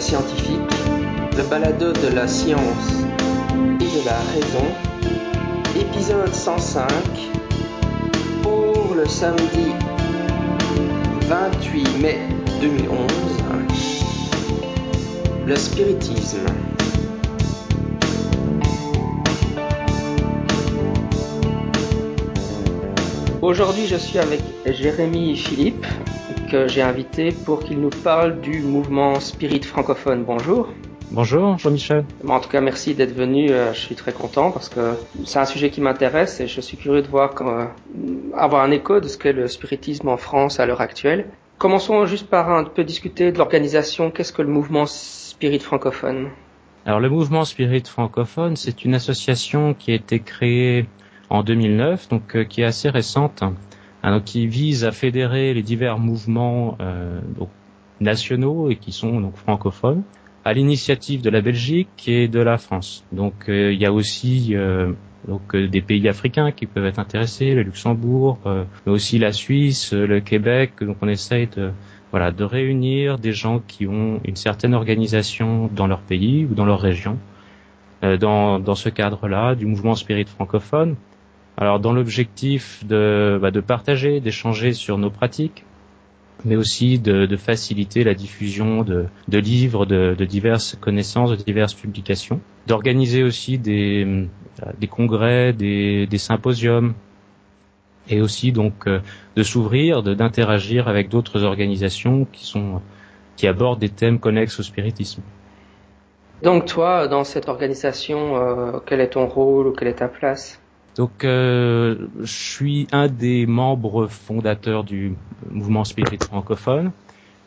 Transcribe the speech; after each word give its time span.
Scientifique, 0.00 0.58
le 1.36 1.42
balado 1.44 1.92
de 1.92 2.08
la 2.14 2.26
science 2.26 3.04
et 3.78 3.84
de 3.84 4.04
la 4.04 4.18
raison, 4.34 4.66
épisode 5.78 6.34
105, 6.34 6.88
pour 8.42 8.94
le 8.96 9.06
samedi 9.06 9.74
28 11.28 11.98
mai 12.00 12.18
2011, 12.60 13.06
le 15.46 15.56
spiritisme. 15.56 16.46
Aujourd'hui, 23.42 23.86
je 23.86 23.96
suis 23.96 24.18
avec 24.18 24.40
Jérémy 24.66 25.36
Philippe, 25.36 25.86
que 26.52 26.68
j'ai 26.68 26.82
invité 26.82 27.32
pour 27.32 27.60
qu'il 27.60 27.80
nous 27.80 27.88
parle 28.04 28.42
du 28.42 28.60
mouvement 28.60 29.18
spirit 29.20 29.62
francophone. 29.62 30.22
Bonjour. 30.22 30.68
Bonjour 31.10 31.56
Jean-Michel. 31.56 32.04
En 32.28 32.40
tout 32.40 32.50
cas, 32.50 32.60
merci 32.60 32.94
d'être 32.94 33.14
venu. 33.14 33.50
Euh, 33.50 33.72
je 33.72 33.80
suis 33.80 33.94
très 33.94 34.12
content 34.12 34.50
parce 34.50 34.68
que 34.68 34.92
c'est 35.24 35.38
un 35.38 35.46
sujet 35.46 35.70
qui 35.70 35.80
m'intéresse 35.80 36.40
et 36.40 36.46
je 36.46 36.60
suis 36.60 36.76
curieux 36.76 37.00
de 37.00 37.08
voir 37.08 37.30
comment, 37.30 37.68
avoir 38.36 38.64
un 38.64 38.70
écho 38.70 39.00
de 39.00 39.08
ce 39.08 39.16
qu'est 39.16 39.32
le 39.32 39.48
spiritisme 39.48 40.08
en 40.08 40.18
France 40.18 40.60
à 40.60 40.66
l'heure 40.66 40.82
actuelle. 40.82 41.24
Commençons 41.56 42.04
juste 42.04 42.28
par 42.28 42.50
un 42.50 42.64
peu 42.64 42.84
discuter 42.84 43.32
de 43.32 43.38
l'organisation. 43.38 44.10
Qu'est-ce 44.10 44.34
que 44.34 44.42
le 44.42 44.48
mouvement 44.48 44.84
spirit 44.84 45.60
francophone? 45.60 46.28
Alors 46.84 47.00
le 47.00 47.08
mouvement 47.08 47.46
spirit 47.46 47.84
francophone, 47.86 48.56
c'est 48.56 48.84
une 48.84 48.94
association 48.94 49.72
qui 49.72 49.92
a 49.92 49.94
été 49.94 50.20
créée 50.20 50.86
en 51.30 51.44
2009, 51.44 52.10
donc 52.10 52.36
euh, 52.36 52.44
qui 52.44 52.60
est 52.60 52.66
assez 52.66 52.90
récente, 52.90 53.42
hein, 54.02 54.20
qui 54.20 54.46
vise 54.46 54.84
à 54.84 54.92
fédérer 54.92 55.54
les 55.54 55.62
divers 55.62 55.98
mouvements 55.98 56.76
euh, 56.80 57.20
nationaux 58.00 58.70
et 58.70 58.76
qui 58.76 58.92
sont 58.92 59.20
donc 59.20 59.36
francophones 59.36 60.02
à 60.44 60.52
l'initiative 60.52 61.22
de 61.22 61.30
la 61.30 61.40
Belgique 61.40 62.08
et 62.08 62.26
de 62.26 62.40
la 62.40 62.58
France. 62.58 63.04
Donc 63.12 63.48
euh, 63.48 63.72
il 63.72 63.80
y 63.80 63.86
a 63.86 63.92
aussi 63.92 64.54
donc 65.28 65.54
des 65.54 65.80
pays 65.80 66.08
africains 66.08 66.50
qui 66.50 66.66
peuvent 66.66 66.86
être 66.86 66.98
intéressés, 66.98 67.54
le 67.54 67.62
Luxembourg, 67.62 68.38
mais 68.44 68.92
aussi 68.92 69.18
la 69.18 69.30
Suisse, 69.30 69.92
le 69.92 70.20
Québec. 70.20 70.72
Donc 70.80 70.96
on 71.00 71.08
essaye 71.08 71.46
de 71.46 71.70
voilà 72.10 72.32
de 72.32 72.42
réunir 72.42 73.18
des 73.18 73.32
gens 73.32 73.60
qui 73.60 73.86
ont 73.86 74.20
une 74.24 74.34
certaine 74.34 74.74
organisation 74.74 75.70
dans 75.72 75.86
leur 75.86 76.00
pays 76.00 76.44
ou 76.44 76.54
dans 76.54 76.66
leur 76.66 76.80
région. 76.80 77.18
Dans, 78.02 78.58
dans 78.58 78.74
ce 78.74 78.88
cadre-là, 78.88 79.54
du 79.54 79.64
mouvement 79.64 79.94
spirit 79.94 80.24
francophone, 80.24 80.96
alors 81.56 81.80
dans 81.80 81.92
l'objectif 81.92 82.84
de, 82.86 83.38
bah, 83.40 83.50
de 83.50 83.60
partager, 83.60 84.20
d'échanger 84.20 84.72
sur 84.72 84.98
nos 84.98 85.10
pratiques, 85.10 85.64
mais 86.44 86.56
aussi 86.56 86.98
de, 86.98 87.26
de 87.26 87.36
faciliter 87.36 88.04
la 88.04 88.14
diffusion 88.14 88.82
de, 88.82 89.06
de 89.28 89.38
livres, 89.38 89.86
de, 89.86 90.14
de, 90.18 90.24
diverses 90.24 90.76
connaissances, 90.80 91.30
de 91.30 91.36
diverses 91.36 91.74
publications, 91.74 92.40
d'organiser 92.66 93.22
aussi 93.22 93.58
des, 93.58 94.26
des 94.80 94.86
congrès, 94.88 95.52
des, 95.52 96.06
des, 96.06 96.18
symposiums, 96.18 96.94
et 98.08 98.20
aussi 98.20 98.50
donc 98.50 98.86
euh, 98.86 99.00
de 99.36 99.42
s'ouvrir, 99.42 100.02
d'interagir 100.02 100.88
avec 100.88 101.08
d'autres 101.08 101.44
organisations 101.44 102.26
qui 102.32 102.46
sont 102.46 102.80
qui 103.36 103.46
abordent 103.46 103.78
des 103.78 103.88
thèmes 103.88 104.18
connexes 104.18 104.58
au 104.60 104.62
spiritisme. 104.62 105.22
Donc 106.42 106.66
toi, 106.66 107.08
dans 107.08 107.24
cette 107.24 107.48
organisation, 107.48 108.36
euh, 108.36 108.78
quel 108.84 109.00
est 109.00 109.10
ton 109.10 109.26
rôle 109.26 109.68
ou 109.68 109.72
quelle 109.72 109.88
est 109.88 109.94
ta 109.94 110.08
place? 110.08 110.61
Donc, 110.96 111.24
euh, 111.24 112.08
je 112.20 112.32
suis 112.32 112.86
un 112.92 113.08
des 113.08 113.46
membres 113.46 114.08
fondateurs 114.08 114.84
du 114.84 115.14
mouvement 115.50 115.84
Spirit 115.84 116.18
francophone, 116.20 116.92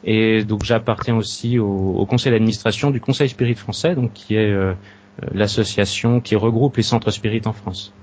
et 0.03 0.43
donc 0.43 0.63
j'appartiens 0.63 1.15
aussi 1.15 1.59
au, 1.59 2.05
conseil 2.09 2.31
d'administration 2.31 2.89
du 2.89 2.99
Conseil 2.99 3.29
Spirit 3.29 3.55
français, 3.55 3.93
donc 3.93 4.13
qui 4.13 4.35
est 4.35 4.51
euh, 4.51 4.73
l'association 5.31 6.21
qui 6.21 6.35
regroupe 6.35 6.77
les 6.77 6.83
centres 6.83 7.11
Spirit 7.11 7.41
en 7.45 7.53
France. 7.53 7.93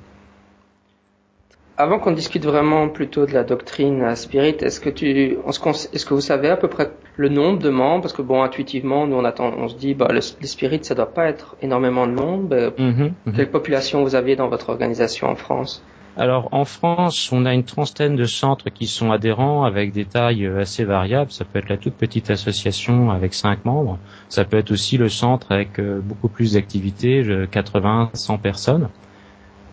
Avant 1.82 1.98
qu'on 1.98 2.12
discute 2.12 2.44
vraiment 2.44 2.88
plutôt 2.88 3.26
de 3.26 3.32
la 3.32 3.42
doctrine 3.42 4.14
spirit, 4.14 4.54
est-ce 4.60 4.78
que 4.78 4.88
tu, 4.88 5.36
est-ce 5.48 6.06
que 6.06 6.14
vous 6.14 6.20
savez 6.20 6.48
à 6.48 6.56
peu 6.56 6.68
près 6.68 6.92
le 7.16 7.28
nombre 7.28 7.58
de 7.58 7.70
membres? 7.70 8.02
Parce 8.02 8.12
que 8.12 8.22
bon, 8.22 8.40
intuitivement, 8.40 9.08
nous 9.08 9.16
on 9.16 9.24
attend, 9.24 9.52
on 9.58 9.66
se 9.66 9.74
dit, 9.74 9.92
bah, 9.92 10.06
le, 10.10 10.20
les 10.40 10.46
spirites, 10.46 10.84
ça 10.84 10.94
doit 10.94 11.12
pas 11.12 11.26
être 11.26 11.56
énormément 11.60 12.06
de 12.06 12.12
monde. 12.12 12.46
Ben, 12.46 12.70
mhm, 12.78 13.14
mhm. 13.26 13.32
Quelle 13.34 13.50
population 13.50 14.04
vous 14.04 14.14
aviez 14.14 14.36
dans 14.36 14.46
votre 14.46 14.68
organisation 14.68 15.26
en 15.26 15.34
France? 15.34 15.82
Alors 16.16 16.50
en 16.52 16.64
France, 16.64 17.32
on 17.32 17.46
a 17.46 17.52
une 17.52 17.64
trentaine 17.64 18.14
de 18.14 18.26
centres 18.26 18.70
qui 18.70 18.86
sont 18.86 19.10
adhérents 19.10 19.64
avec 19.64 19.90
des 19.90 20.04
tailles 20.04 20.46
assez 20.46 20.84
variables. 20.84 21.32
Ça 21.32 21.44
peut 21.44 21.58
être 21.58 21.68
la 21.68 21.78
toute 21.78 21.94
petite 21.94 22.30
association 22.30 23.10
avec 23.10 23.34
cinq 23.34 23.64
membres. 23.64 23.98
Ça 24.28 24.44
peut 24.44 24.58
être 24.58 24.70
aussi 24.70 24.98
le 24.98 25.08
centre 25.08 25.50
avec 25.50 25.80
euh, 25.80 26.00
beaucoup 26.00 26.28
plus 26.28 26.52
d'activités, 26.52 27.24
80, 27.50 28.10
100 28.14 28.38
personnes. 28.38 28.88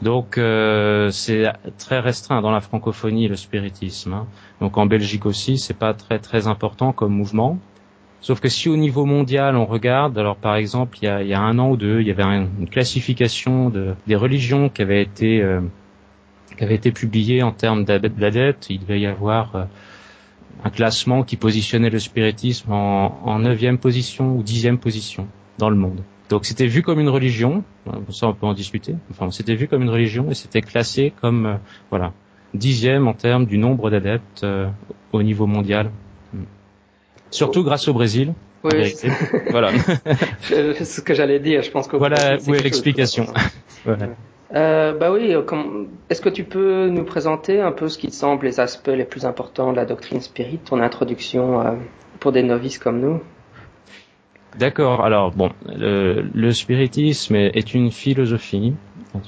Donc 0.02 0.38
euh, 0.38 1.10
c'est 1.12 1.52
très 1.78 2.00
restreint 2.00 2.42
dans 2.42 2.52
la 2.52 2.62
francophonie 2.62 3.28
le 3.28 3.36
spiritisme. 3.36 4.14
Hein. 4.14 4.28
Donc 4.62 4.78
en 4.78 4.86
Belgique 4.86 5.26
aussi, 5.26 5.58
c'est 5.58 5.78
pas 5.78 5.94
très 5.94 6.20
très 6.20 6.48
important 6.48 6.94
comme 6.94 7.14
mouvement. 7.14 7.60
Sauf 8.22 8.40
que 8.40 8.50
si 8.50 8.70
au 8.70 8.78
niveau 8.78 9.06
mondial 9.06 9.56
on 9.56 9.66
regarde, 9.66 10.18
alors 10.18 10.38
par 10.38 10.56
exemple 10.56 10.98
il 11.02 11.06
y 11.06 11.08
a, 11.08 11.22
il 11.22 11.28
y 11.28 11.34
a 11.34 11.42
un 11.42 11.58
an 11.60 11.70
ou 11.70 11.78
deux, 11.78 12.02
il 12.02 12.08
y 12.08 12.12
avait 12.12 12.24
une 12.24 12.70
classification 12.70 13.70
de, 13.70 13.94
des 14.08 14.16
religions 14.16 14.70
qui 14.70 14.82
avait 14.82 15.02
été 15.02 15.42
euh, 15.42 15.62
qui 16.58 16.64
avait 16.64 16.76
été 16.76 16.92
publiée 16.92 17.44
en 17.44 17.52
termes 17.52 17.84
d'adeptes. 17.84 18.70
Il 18.70 18.80
devait 18.80 19.02
y 19.02 19.06
avoir 19.06 19.56
euh, 19.56 19.64
un 20.64 20.70
classement 20.70 21.24
qui 21.24 21.36
positionnait 21.36 21.90
le 21.90 22.00
spiritisme 22.00 22.72
en 22.72 23.40
neuvième 23.40 23.78
position 23.78 24.36
ou 24.36 24.44
dixième 24.44 24.78
position 24.78 25.28
dans 25.58 25.70
le 25.70 25.78
monde. 25.78 26.02
Donc 26.30 26.46
c'était 26.46 26.68
vu 26.68 26.84
comme 26.84 27.00
une 27.00 27.10
religion, 27.10 27.64
ça 28.12 28.28
on 28.28 28.34
peut 28.34 28.46
en 28.46 28.54
discuter, 28.54 28.96
enfin 29.10 29.32
c'était 29.32 29.56
vu 29.56 29.68
comme 29.68 29.82
une 29.82 29.90
religion 29.90 30.30
et 30.30 30.36
c'était 30.36 30.62
classé 30.62 31.12
comme 31.22 31.46
euh, 31.48 31.56
voilà 31.90 32.14
dixième 32.54 33.08
en 33.08 33.14
termes 33.14 33.48
du 33.48 33.58
nombre 33.58 33.90
d'adeptes 33.90 34.44
euh, 34.44 34.68
au 35.12 35.24
niveau 35.24 35.48
mondial. 35.48 35.90
Hmm. 36.34 36.44
Surtout 37.32 37.64
grâce 37.64 37.88
au 37.88 37.94
Brésil. 37.94 38.34
Oui. 38.64 38.94
voilà. 39.50 39.72
C'est 40.44 40.86
ce 40.86 41.02
que 41.02 41.16
j'allais 41.16 41.40
dire. 41.40 41.64
Je 41.64 41.72
pense 41.72 41.88
que 41.88 41.98
voilà 41.98 42.38
où 42.48 42.54
est 42.54 42.62
l'explication. 42.62 43.26
voilà. 43.86 44.10
Euh, 44.54 44.94
bah 44.98 45.12
oui, 45.12 45.34
est-ce 46.10 46.22
que 46.22 46.30
tu 46.30 46.44
peux 46.44 46.90
nous 46.90 47.06
présenter 47.06 47.60
un 47.60 47.72
peu 47.72 47.88
ce 47.88 47.98
qui 47.98 48.08
te 48.08 48.14
semble 48.14 48.46
les 48.46 48.60
aspects 48.60 48.88
les 48.88 49.06
plus 49.06 49.26
importants 49.26 49.72
de 49.72 49.78
la 49.78 49.86
doctrine 49.86 50.22
spirit, 50.22 50.60
ton 50.60 50.80
introduction 50.80 51.78
pour 52.20 52.32
des 52.32 52.44
novices 52.44 52.78
comme 52.78 53.00
nous? 53.00 53.22
D'accord. 54.58 55.06
Alors 55.06 55.32
bon, 55.32 55.52
le, 55.68 56.52
spiritisme 56.52 57.36
est 57.36 57.74
une 57.74 57.92
philosophie, 57.92 58.74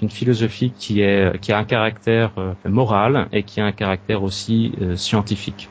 une 0.01 0.09
philosophie 0.09 0.71
qui 0.77 1.01
est 1.01 1.39
qui 1.39 1.51
a 1.51 1.57
un 1.57 1.63
caractère 1.63 2.31
euh, 2.37 2.53
moral 2.65 3.27
et 3.31 3.43
qui 3.43 3.61
a 3.61 3.65
un 3.65 3.71
caractère 3.71 4.23
aussi 4.23 4.71
euh, 4.81 4.95
scientifique. 4.95 5.69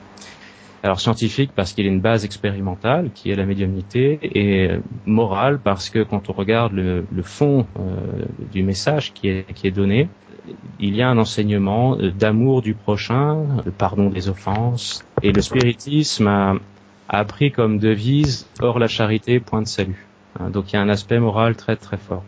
Alors 0.83 1.01
scientifique 1.01 1.51
parce 1.55 1.73
qu'il 1.73 1.85
a 1.85 1.89
une 1.89 2.01
base 2.01 2.25
expérimentale 2.25 3.11
qui 3.15 3.31
est 3.31 3.35
la 3.35 3.45
médiumnité 3.45 4.19
et 4.23 4.71
euh, 4.71 4.79
morale 5.05 5.59
parce 5.63 5.91
que 5.91 6.03
quand 6.03 6.31
on 6.31 6.33
regarde 6.33 6.73
le, 6.73 7.05
fond 7.23 7.67
du 8.53 8.63
message 8.63 9.13
qui 9.13 9.29
est 9.29 9.53
qui 9.53 9.67
est 9.67 9.73
donné, 9.73 10.09
il 10.79 10.95
y 10.95 11.03
a 11.03 11.09
un 11.11 11.19
enseignement 11.19 11.97
d'amour 11.97 12.63
du 12.63 12.75
prochain, 12.75 13.45
de 13.65 13.71
pardon 13.71 14.09
des 14.09 14.29
offenses 14.29 15.05
et 15.23 15.33
le 15.33 15.43
spiritisme 15.43 16.29
a, 16.29 16.55
a 17.13 17.25
pris 17.25 17.51
comme 17.51 17.79
devise 17.79 18.47
hors 18.61 18.79
la 18.79 18.87
charité, 18.87 19.41
point 19.41 19.63
de 19.63 19.67
salut. 19.67 20.07
Hein, 20.39 20.51
donc 20.51 20.73
il 20.73 20.77
y 20.77 20.79
a 20.79 20.83
un 20.83 20.89
aspect 20.89 21.19
moral 21.19 21.57
très 21.57 21.77
très 21.77 21.97
fort. 21.97 22.23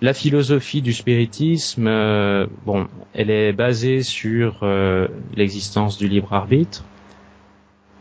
La 0.00 0.14
philosophie 0.14 0.80
du 0.80 0.94
spiritisme, 0.94 1.86
euh, 1.86 2.46
bon, 2.64 2.88
elle 3.12 3.30
est 3.30 3.52
basée 3.52 4.02
sur 4.02 4.60
euh, 4.62 5.08
l'existence 5.36 5.98
du 5.98 6.08
libre 6.08 6.32
arbitre, 6.32 6.84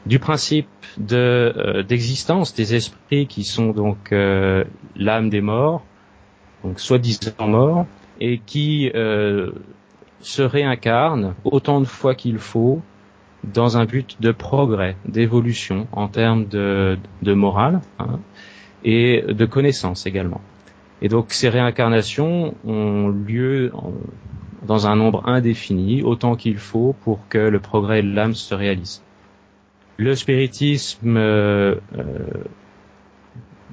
du 0.05 0.17
principe 0.17 0.67
euh, 1.11 1.83
d'existence 1.83 2.53
des 2.55 2.75
esprits 2.75 3.27
qui 3.27 3.43
sont 3.43 3.71
donc 3.71 4.11
l'âme 4.11 5.29
des 5.29 5.41
morts, 5.41 5.83
donc 6.63 6.79
soi-disant 6.79 7.47
morts, 7.47 7.85
et 8.21 8.39
qui 8.39 8.91
se 8.93 10.41
réincarnent 10.41 11.35
autant 11.43 11.81
de 11.81 11.85
fois 11.85 12.15
qu'il 12.15 12.37
faut 12.37 12.81
dans 13.43 13.77
un 13.77 13.85
but 13.85 14.21
de 14.21 14.31
progrès, 14.31 14.95
d'évolution 15.05 15.87
en 15.91 16.07
termes 16.07 16.45
de, 16.47 16.97
de 17.21 17.33
morale 17.33 17.81
hein, 17.99 18.19
et 18.83 19.21
de 19.27 19.45
connaissance 19.45 20.05
également. 20.05 20.41
Et 21.01 21.09
donc 21.09 21.31
ces 21.31 21.49
réincarnations 21.49 22.55
ont 22.65 23.09
lieu 23.09 23.71
dans 24.65 24.87
un 24.87 24.95
nombre 24.95 25.27
indéfini, 25.27 26.01
autant 26.01 26.35
qu'il 26.35 26.57
faut 26.57 26.95
pour 27.03 27.27
que 27.27 27.37
le 27.37 27.59
progrès 27.59 28.01
de 28.01 28.13
l'âme 28.13 28.33
se 28.33 28.55
réalise. 28.55 29.03
Le 29.97 30.15
spiritisme 30.15 31.17
euh, 31.17 31.75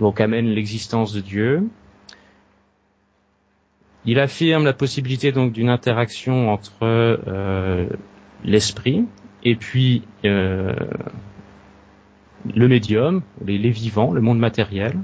donc 0.00 0.20
amène 0.20 0.46
l'existence 0.46 1.12
de 1.12 1.20
Dieu. 1.20 1.68
Il 4.06 4.18
affirme 4.18 4.64
la 4.64 4.72
possibilité 4.72 5.30
donc 5.30 5.52
d'une 5.52 5.68
interaction 5.68 6.50
entre 6.50 6.72
euh, 6.82 7.86
l'esprit, 8.44 9.04
et 9.44 9.56
puis 9.56 10.02
euh, 10.24 10.74
le 12.54 12.68
médium, 12.68 13.22
les, 13.44 13.70
vivants, 13.70 14.12
le 14.12 14.20
monde 14.20 14.38
matériel. 14.38 14.96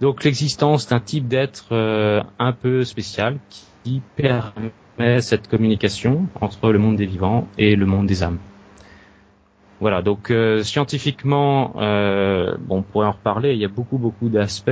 Donc 0.00 0.24
l'existence 0.24 0.88
d'un 0.88 1.00
type 1.00 1.28
d'être 1.28 1.68
euh, 1.72 2.22
un 2.38 2.52
peu 2.52 2.84
spécial 2.84 3.38
qui 3.82 4.02
permet 4.16 5.20
cette 5.20 5.48
communication 5.48 6.26
entre 6.40 6.72
le 6.72 6.78
monde 6.78 6.96
des 6.96 7.06
vivants 7.06 7.48
et 7.58 7.76
le 7.76 7.86
monde 7.86 8.06
des 8.06 8.22
âmes. 8.22 8.38
Voilà, 9.80 10.02
donc 10.02 10.30
euh, 10.30 10.62
scientifiquement, 10.62 11.74
euh, 11.76 12.54
bon, 12.58 12.78
on 12.78 12.82
pourrait 12.82 13.06
en 13.06 13.12
reparler. 13.12 13.52
Il 13.52 13.58
y 13.58 13.64
a 13.64 13.68
beaucoup, 13.68 13.98
beaucoup 13.98 14.28
d'aspects. 14.28 14.70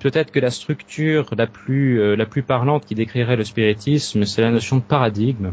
Peut-être 0.00 0.30
que 0.30 0.40
la 0.40 0.50
structure 0.50 1.30
la 1.36 1.46
plus, 1.46 2.00
euh, 2.00 2.14
la 2.14 2.26
plus 2.26 2.42
parlante 2.42 2.84
qui 2.84 2.94
décrirait 2.94 3.36
le 3.36 3.44
spiritisme, 3.44 4.24
c'est 4.24 4.42
la 4.42 4.50
notion 4.50 4.76
de 4.76 4.82
paradigme. 4.82 5.52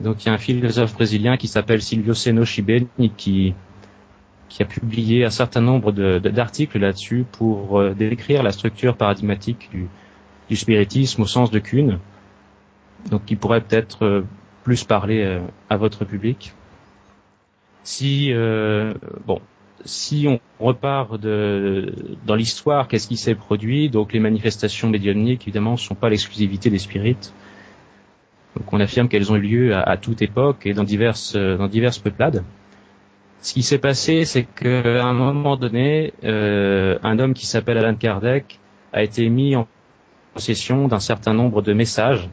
Donc 0.00 0.24
il 0.24 0.26
y 0.26 0.30
a 0.30 0.34
un 0.34 0.38
philosophe 0.38 0.94
brésilien 0.94 1.36
qui 1.36 1.48
s'appelle 1.48 1.80
Silvio 1.80 2.14
Seno 2.14 2.44
Chibeni 2.44 3.12
qui, 3.16 3.54
qui 4.48 4.62
a 4.62 4.66
publié 4.66 5.24
un 5.24 5.30
certain 5.30 5.60
nombre 5.60 5.92
d'articles 5.92 6.78
là-dessus 6.78 7.24
pour 7.30 7.78
euh, 7.80 7.94
décrire 7.94 8.42
la 8.42 8.52
structure 8.52 8.96
paradigmatique 8.96 9.68
du, 9.70 9.86
du 10.48 10.56
spiritisme 10.56 11.22
au 11.22 11.26
sens 11.26 11.50
de 11.50 11.58
Kuhn. 11.58 11.98
Donc 13.10 13.24
qui 13.24 13.36
pourrait 13.36 13.60
peut-être 13.60 14.04
euh, 14.04 14.22
plus 14.62 14.84
parler 14.84 15.40
à 15.68 15.76
votre 15.76 16.04
public. 16.04 16.54
Si 17.82 18.32
bon, 19.26 19.42
si 19.84 20.26
on 20.26 20.40
repart 20.64 21.20
de, 21.20 21.92
dans 22.26 22.34
l'histoire, 22.34 22.88
qu'est-ce 22.88 23.08
qui 23.08 23.16
s'est 23.16 23.34
produit? 23.34 23.90
Donc 23.90 24.12
les 24.12 24.20
manifestations 24.20 24.88
médiumniques, 24.88 25.42
évidemment, 25.42 25.72
ne 25.72 25.76
sont 25.76 25.94
pas 25.94 26.08
l'exclusivité 26.08 26.70
des 26.70 26.78
spirites. 26.78 27.34
Donc 28.56 28.72
on 28.72 28.80
affirme 28.80 29.08
qu'elles 29.08 29.32
ont 29.32 29.36
eu 29.36 29.40
lieu 29.40 29.74
à, 29.74 29.96
toute 29.96 30.22
époque 30.22 30.66
et 30.66 30.74
dans 30.74 30.84
diverses, 30.84 31.34
dans 31.36 31.66
diverses 31.66 31.98
peuplades. 31.98 32.44
Ce 33.40 33.52
qui 33.52 33.62
s'est 33.62 33.78
passé, 33.78 34.24
c'est 34.24 34.44
qu'à 34.44 35.04
un 35.04 35.12
moment 35.12 35.56
donné, 35.56 36.14
euh, 36.24 36.98
un 37.02 37.18
homme 37.18 37.34
qui 37.34 37.46
s'appelle 37.46 37.76
Alan 37.78 37.94
Kardec 37.94 38.58
a 38.92 39.02
été 39.02 39.28
mis 39.28 39.54
en 39.56 39.66
possession 40.32 40.88
d'un 40.88 41.00
certain 41.00 41.34
nombre 41.34 41.60
de 41.60 41.72
messages 41.72 42.28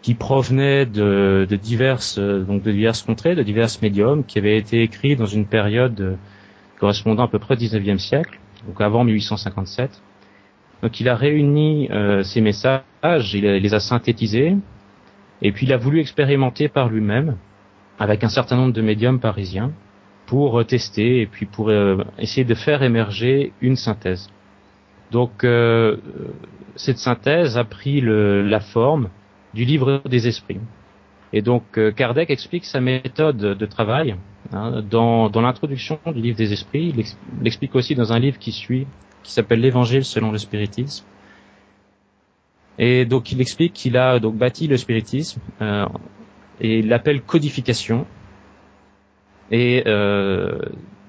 qui 0.00 0.14
provenaient 0.14 0.86
de, 0.86 1.46
de 1.48 1.56
diverses 1.56 2.18
donc 2.18 2.62
de 2.62 2.72
diverses 2.72 3.02
contrées, 3.02 3.34
de 3.34 3.42
diverses 3.42 3.82
médiums, 3.82 4.24
qui 4.24 4.38
avaient 4.38 4.56
été 4.56 4.82
écrits 4.82 5.16
dans 5.16 5.26
une 5.26 5.46
période 5.46 6.16
correspondant 6.78 7.24
à 7.24 7.28
peu 7.28 7.38
près 7.38 7.54
au 7.54 7.58
19e 7.58 7.98
siècle, 7.98 8.38
donc 8.66 8.80
avant 8.80 9.04
1857. 9.04 10.00
Donc 10.82 11.00
il 11.00 11.08
a 11.08 11.16
réuni 11.16 11.88
euh, 11.90 12.22
ces 12.22 12.40
messages, 12.40 13.34
il, 13.34 13.44
les 13.44 13.74
a 13.74 13.80
synthétisés, 13.80 14.56
et 15.42 15.52
puis 15.52 15.66
il 15.66 15.72
a 15.72 15.76
voulu 15.76 16.00
expérimenter 16.00 16.68
par 16.68 16.88
lui-même 16.88 17.36
avec 17.98 18.24
un 18.24 18.28
certain 18.28 18.56
nombre 18.56 18.72
de 18.72 18.82
médiums 18.82 19.20
parisiens 19.20 19.72
pour 20.26 20.64
tester 20.66 21.20
et 21.20 21.26
puis 21.26 21.46
pour 21.46 21.70
euh, 21.70 22.04
essayer 22.18 22.44
de 22.44 22.54
faire 22.54 22.82
émerger 22.82 23.52
une 23.60 23.76
synthèse. 23.76 24.28
Donc 25.10 25.44
euh, 25.44 25.96
cette 26.76 26.98
synthèse 26.98 27.56
a 27.56 27.64
pris 27.64 28.00
le, 28.00 28.42
la 28.42 28.60
forme 28.60 29.08
du 29.54 29.64
livre 29.64 30.02
des 30.04 30.28
esprits. 30.28 30.60
Et 31.32 31.42
donc 31.42 31.78
Kardec 31.96 32.30
explique 32.30 32.64
sa 32.64 32.80
méthode 32.80 33.36
de 33.36 33.66
travail 33.66 34.16
Hein, 34.52 34.82
dans, 34.88 35.28
dans 35.28 35.42
l'introduction 35.42 35.98
du 36.06 36.22
livre 36.22 36.38
des 36.38 36.52
esprits, 36.52 36.94
il, 36.96 37.46
explique 37.46 37.74
aussi 37.74 37.94
dans 37.94 38.12
un 38.12 38.18
livre 38.18 38.38
qui 38.38 38.52
suit, 38.52 38.86
qui 39.22 39.32
s'appelle 39.32 39.60
l'Évangile 39.60 40.04
selon 40.04 40.32
le 40.32 40.38
spiritisme. 40.38 41.04
Et 42.78 43.04
donc 43.04 43.32
il 43.32 43.40
explique 43.40 43.72
qu'il 43.72 43.96
a 43.96 44.18
donc 44.20 44.36
bâti 44.36 44.66
le 44.68 44.76
spiritisme 44.76 45.40
euh, 45.60 45.86
et 46.60 46.78
il 46.78 46.88
l'appelle 46.88 47.22
codification. 47.22 48.06
Et 49.50 49.82
euh, 49.86 50.58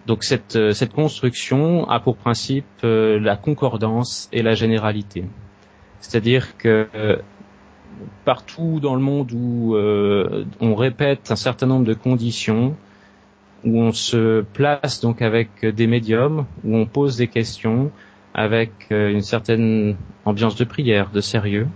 donc 0.08 0.24
cette, 0.24 0.74
cette 0.74 0.94
construction 0.94 1.88
a 1.88 2.00
pour 2.00 2.18
principe 2.18 2.66
euh, 2.84 3.20
la 3.20 3.36
concordance 3.36 4.30
et 4.32 4.42
la 4.42 4.56
généralité. 4.56 5.26
C'est-à-dire 6.00 6.58
que 6.58 6.88
euh, 6.96 7.18
partout 8.26 8.80
dans 8.82 8.96
le 8.96 9.02
monde 9.02 9.32
où 9.34 9.76
euh, 9.76 10.46
on 10.62 10.74
répète 10.74 11.30
un 11.30 11.36
certain 11.36 11.68
nombre 11.68 11.86
de 11.86 11.94
conditions, 11.94 12.76
où 13.66 13.80
on 13.82 13.92
se 13.92 14.42
place 14.42 15.02
donc 15.02 15.22
avec 15.22 15.66
des 15.66 15.86
médiums, 15.86 16.46
où 16.64 16.76
on 16.76 16.86
pose 16.86 17.18
des 17.18 17.28
questions 17.28 17.92
avec 18.34 18.72
euh, 18.92 19.12
une 19.12 19.22
certaine 19.22 19.96
ambiance 20.26 20.56
de 20.56 20.64
prière, 20.64 21.10
de 21.12 21.22
sérieux, 21.22 21.68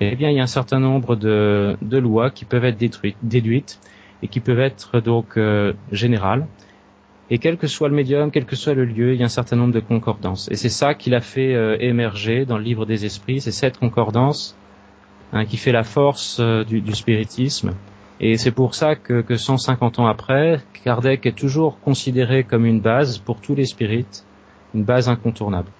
eh 0.00 0.14
bien 0.14 0.30
il 0.30 0.36
y 0.36 0.40
a 0.40 0.42
un 0.42 0.46
certain 0.46 0.78
nombre 0.80 1.16
de, 1.16 1.76
lois 1.98 2.30
qui 2.30 2.44
peuvent 2.44 2.64
être 2.64 2.78
déduites 3.22 3.80
et 4.22 4.28
qui 4.28 4.40
peuvent 4.40 4.60
être 4.60 5.00
donc 5.00 5.36
euh, 5.36 5.72
générales. 5.92 6.46
Et 7.30 7.38
quel 7.38 7.58
que 7.58 7.66
soit 7.66 7.88
le 7.88 7.94
médium, 7.94 8.30
quel 8.30 8.46
que 8.46 8.56
soit 8.56 8.74
le 8.74 8.84
lieu, 8.84 9.12
il 9.12 9.20
y 9.20 9.22
a 9.22 9.26
un 9.26 9.28
certain 9.28 9.56
nombre 9.56 9.74
de 9.74 9.80
concordances. 9.80 10.50
Et 10.50 10.56
c'est 10.56 10.70
ça 10.70 10.94
qu'il 10.94 11.14
a 11.14 11.20
fait 11.20 11.54
euh, 11.54 11.76
émerger 11.78 12.46
dans 12.46 12.56
le 12.56 12.64
livre 12.64 12.86
des 12.86 13.04
esprits, 13.04 13.40
c'est 13.40 13.52
cette 13.52 13.78
concordance 13.78 14.56
hein, 15.32 15.44
qui 15.44 15.56
fait 15.56 15.72
la 15.72 15.84
force 15.84 16.40
du, 16.40 16.80
du 16.80 16.94
spiritisme 16.94 17.72
et 18.20 18.36
c'est 18.36 18.50
pour 18.50 18.74
ça 18.74 18.96
que, 18.96 19.20
que 19.20 19.36
150 19.36 20.00
ans 20.00 20.06
après, 20.06 20.60
Kardec 20.84 21.24
est 21.26 21.36
toujours 21.36 21.78
considéré 21.80 22.42
comme 22.42 22.66
une 22.66 22.80
base 22.80 23.18
pour 23.18 23.40
tous 23.40 23.54
les 23.54 23.64
spirites, 23.64 24.24
une 24.74 24.82
base 24.82 25.08
incontournable. 25.08 25.70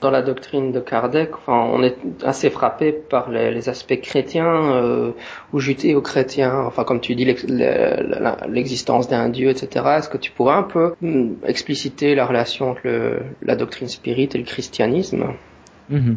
Dans 0.00 0.10
la 0.10 0.22
doctrine 0.22 0.72
de 0.72 0.80
Kardec, 0.80 1.34
enfin, 1.34 1.68
on 1.72 1.82
est 1.82 1.96
assez 2.24 2.48
frappé 2.48 2.92
par 2.92 3.30
les, 3.30 3.68
aspects 3.68 4.00
chrétiens 4.00 4.72
euh, 4.72 5.12
ou 5.52 5.58
judéo-chrétiens, 5.58 6.64
enfin 6.66 6.84
comme 6.84 7.00
tu 7.00 7.14
dis 7.14 7.26
l'existence 8.48 9.08
d'un 9.08 9.28
Dieu, 9.28 9.50
etc. 9.50 9.84
Est-ce 9.98 10.08
que 10.08 10.16
tu 10.16 10.30
pourrais 10.30 10.54
un 10.54 10.62
peu 10.62 10.94
hmm, 11.02 11.34
expliciter 11.46 12.14
la 12.14 12.24
relation 12.24 12.70
entre 12.70 12.80
le, 12.84 13.20
la 13.42 13.56
doctrine 13.56 13.88
spirit 13.88 14.30
et 14.32 14.38
le 14.38 14.44
christianisme? 14.44 15.34
Mm-hmm. 15.92 16.16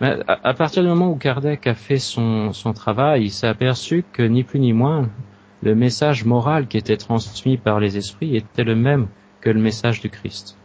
À, 0.00 0.54
partir 0.54 0.82
du 0.82 0.88
moment 0.88 1.10
où 1.10 1.16
Kardec 1.16 1.66
a 1.66 1.74
fait 1.74 1.98
son 1.98 2.52
travail, 2.74 3.24
il 3.24 3.30
s'est 3.30 3.46
aperçu 3.46 4.04
que 4.12 4.22
ni 4.22 4.42
plus 4.42 4.60
ni 4.60 4.72
moins, 4.72 5.08
le 5.62 5.74
message 5.74 6.24
moral 6.24 6.66
qui 6.66 6.76
était 6.76 6.96
transmis 6.96 7.56
par 7.56 7.80
les 7.80 7.96
esprits 7.96 8.36
était 8.36 8.64
le 8.64 8.74
même 8.74 9.08
que 9.40 9.50
le 9.50 9.60
message 9.60 10.00
du 10.00 10.10
Christ. 10.10 10.56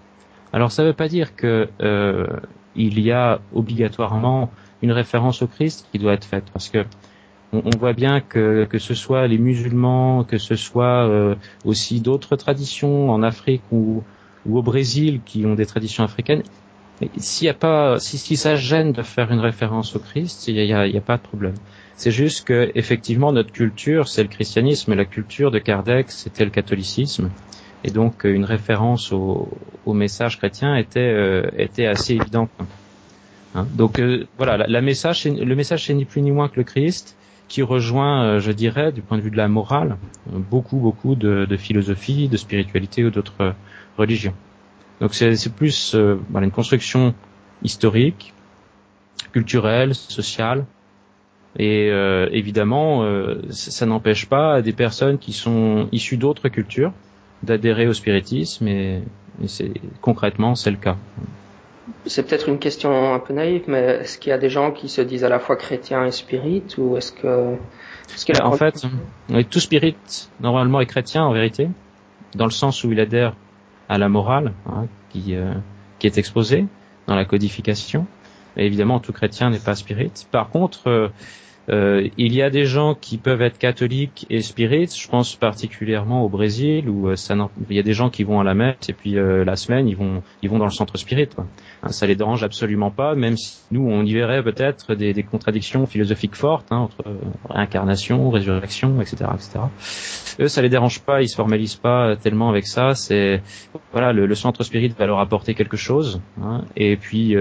Alors 0.53 0.71
ça 0.71 0.83
ne 0.83 0.89
veut 0.89 0.93
pas 0.93 1.07
dire 1.07 1.35
que 1.35 1.69
euh, 1.81 2.27
il 2.75 2.99
y 2.99 3.11
a 3.11 3.39
obligatoirement 3.53 4.51
une 4.81 4.91
référence 4.91 5.41
au 5.41 5.47
Christ 5.47 5.87
qui 5.91 5.99
doit 5.99 6.13
être 6.13 6.25
faite, 6.25 6.45
parce 6.53 6.69
que 6.69 6.85
on, 7.53 7.69
voit 7.77 7.93
bien 7.93 8.21
que 8.21 8.65
que 8.65 8.79
ce 8.79 8.93
soit 8.93 9.27
les 9.27 9.37
musulmans, 9.37 10.23
que 10.23 10.37
ce 10.37 10.55
soit 10.55 11.07
euh, 11.07 11.35
aussi 11.65 11.99
d'autres 11.99 12.37
traditions 12.37 13.09
en 13.11 13.23
Afrique 13.23 13.63
ou, 13.71 14.03
ou 14.45 14.57
au 14.57 14.61
Brésil 14.61 15.21
qui 15.25 15.45
ont 15.45 15.55
des 15.55 15.65
traditions 15.65 16.03
africaines, 16.03 16.43
s'il 17.17 17.47
y 17.47 17.49
a 17.49 17.53
pas, 17.53 17.99
si, 17.99 18.17
si, 18.17 18.37
ça 18.37 18.55
gêne 18.55 18.91
de 18.91 19.01
faire 19.01 19.31
une 19.31 19.39
référence 19.39 19.95
au 19.95 19.99
Christ, 19.99 20.47
il 20.47 20.55
n'y 20.55 20.73
a, 20.73 20.81
a, 20.81 21.01
pas 21.01 21.17
de 21.17 21.21
problème. 21.21 21.55
C'est 21.95 22.11
juste 22.11 22.45
que 22.45 22.71
effectivement 22.75 23.31
notre 23.31 23.51
culture, 23.51 24.07
c'est 24.07 24.23
le 24.23 24.29
christianisme, 24.29 24.93
et 24.93 24.95
la 24.95 25.05
culture 25.05 25.51
de 25.51 25.59
Kardec, 25.59 26.11
c'était 26.11 26.45
le 26.45 26.51
catholicisme, 26.51 27.29
et 27.83 27.91
donc 27.91 28.23
une 28.23 28.45
référence 28.45 29.11
au, 29.11 29.49
au 29.85 29.93
message 29.93 30.37
chrétien 30.37 30.75
était 30.75 30.99
euh, 30.99 31.49
était 31.57 31.85
assez 31.85 32.13
évidente. 32.13 32.49
Hein 33.55 33.67
donc 33.73 33.99
euh, 33.99 34.27
voilà, 34.37 34.57
la, 34.57 34.67
la, 34.67 34.81
message, 34.81 35.25
le 35.25 35.55
message 35.55 35.85
c'est 35.85 35.93
ni 35.93 36.05
plus 36.05 36.21
ni 36.21 36.31
moins 36.31 36.47
que 36.47 36.57
le 36.57 36.63
Christ, 36.63 37.17
qui 37.47 37.61
rejoint, 37.61 38.23
euh, 38.23 38.39
je 38.39 38.51
dirais, 38.51 38.91
du 38.91 39.01
point 39.01 39.17
de 39.17 39.23
vue 39.23 39.31
de 39.31 39.37
la 39.37 39.47
morale, 39.47 39.97
beaucoup 40.27 40.77
beaucoup 40.77 41.15
de, 41.15 41.45
de 41.45 41.57
philosophie, 41.57 42.29
de 42.29 42.37
spiritualité 42.37 43.03
ou 43.03 43.09
d'autres 43.09 43.53
religions. 43.97 44.33
Donc 45.01 45.15
c'est 45.15 45.53
plus 45.53 45.95
euh, 45.95 46.17
voilà, 46.29 46.45
une 46.45 46.51
construction 46.51 47.15
historique, 47.63 48.33
culturelle, 49.31 49.95
sociale. 49.95 50.65
Et 51.57 51.89
euh, 51.89 52.29
évidemment, 52.31 53.03
euh, 53.03 53.41
ça, 53.49 53.85
n'empêche 53.85 54.27
pas 54.27 54.61
des 54.61 54.71
personnes 54.71 55.17
qui 55.17 55.33
sont 55.33 55.89
issues 55.91 56.17
d'autres 56.17 56.47
cultures 56.49 56.93
d'adhérer 57.43 57.87
au 57.87 57.93
spiritisme. 57.93 58.67
Et, 58.67 59.03
c'est 59.47 59.71
concrètement, 60.01 60.55
c'est 60.55 60.69
le 60.69 60.77
cas. 60.77 60.97
C'est 62.05 62.27
peut-être 62.27 62.47
une 62.47 62.59
question 62.59 63.13
un 63.13 63.19
peu 63.19 63.33
naïve, 63.33 63.63
mais 63.67 63.81
est-ce 64.01 64.19
qu'il 64.19 64.29
y 64.29 64.33
a 64.33 64.37
des 64.37 64.49
gens 64.49 64.71
qui 64.71 64.87
se 64.87 65.01
disent 65.01 65.23
à 65.23 65.29
la 65.29 65.39
fois 65.39 65.55
chrétiens 65.55 66.05
et 66.05 66.11
spirites, 66.11 66.77
ou 66.77 66.95
est-ce 66.95 67.11
que, 67.11 67.57
est 68.27 68.41
en 68.41 68.51
fait, 68.53 68.85
tout 69.49 69.59
spirit 69.59 69.95
normalement 70.39 70.79
est 70.79 70.85
chrétien 70.85 71.23
en 71.23 71.33
vérité, 71.33 71.69
dans 72.35 72.45
le 72.45 72.51
sens 72.51 72.83
où 72.83 72.91
il 72.91 72.99
adhère 72.99 73.35
à 73.89 73.97
la 73.97 74.09
morale 74.09 74.53
hein, 74.67 74.85
qui, 75.09 75.35
euh, 75.35 75.53
qui 75.99 76.07
est 76.07 76.17
exposée 76.17 76.65
dans 77.07 77.15
la 77.15 77.25
codification. 77.25 78.05
Et 78.57 78.65
évidemment, 78.65 78.99
tout 78.99 79.13
chrétien 79.13 79.49
n'est 79.49 79.59
pas 79.59 79.75
spirit. 79.75 80.11
Par 80.31 80.49
contre, 80.49 80.87
euh, 80.87 81.07
Euh, 81.69 82.09
il 82.17 82.33
y 82.33 82.41
a 82.41 82.49
des 82.49 82.65
gens 82.65 82.95
qui 82.95 83.17
peuvent 83.17 83.41
être 83.41 83.57
catholiques 83.57 84.25
et 84.29 84.41
spirites. 84.41 84.95
Je 84.97 85.07
pense 85.07 85.35
particulièrement 85.35 86.23
au 86.25 86.29
Brésil 86.29 86.89
où 86.89 87.09
euh, 87.09 87.15
ça 87.15 87.35
il 87.69 87.75
y 87.75 87.79
a 87.79 87.83
des 87.83 87.93
gens 87.93 88.09
qui 88.09 88.23
vont 88.23 88.39
à 88.39 88.43
la 88.43 88.55
messe 88.55 88.89
et 88.89 88.93
puis 88.93 89.17
euh, 89.17 89.45
la 89.45 89.55
semaine 89.55 89.87
ils 89.87 89.95
vont 89.95 90.23
ils 90.41 90.49
vont 90.49 90.57
dans 90.57 90.65
le 90.65 90.71
centre 90.71 90.97
spirit. 90.97 91.27
Quoi. 91.27 91.45
Hein, 91.83 91.89
ça 91.89 92.07
les 92.07 92.15
dérange 92.15 92.43
absolument 92.43 92.89
pas, 92.89 93.15
même 93.15 93.37
si 93.37 93.59
nous 93.71 93.87
on 93.87 94.03
y 94.03 94.13
verrait 94.13 94.43
peut-être 94.43 94.95
des, 94.95 95.13
des, 95.13 95.23
contradictions 95.23 95.85
philosophiques 95.85 96.35
fortes 96.35 96.67
hein, 96.71 96.77
entre 96.77 97.03
réincarnation, 97.49 98.29
résurrection, 98.31 98.99
etc., 98.99 99.25
etc. 99.33 99.59
Eux 100.39 100.47
ça 100.47 100.61
les 100.61 100.69
dérange 100.69 101.01
pas, 101.01 101.21
ils 101.21 101.29
se 101.29 101.35
formalisent 101.35 101.75
pas 101.75 102.15
tellement 102.15 102.49
avec 102.49 102.65
ça. 102.65 102.95
C'est 102.95 103.41
voilà 103.91 104.13
le, 104.13 104.25
le, 104.25 104.35
centre 104.35 104.63
spirit 104.63 104.93
va 104.97 105.05
leur 105.05 105.19
apporter 105.19 105.53
quelque 105.53 105.77
chose 105.77 106.21
hein, 106.41 106.63
et 106.75 106.97
puis 106.97 107.35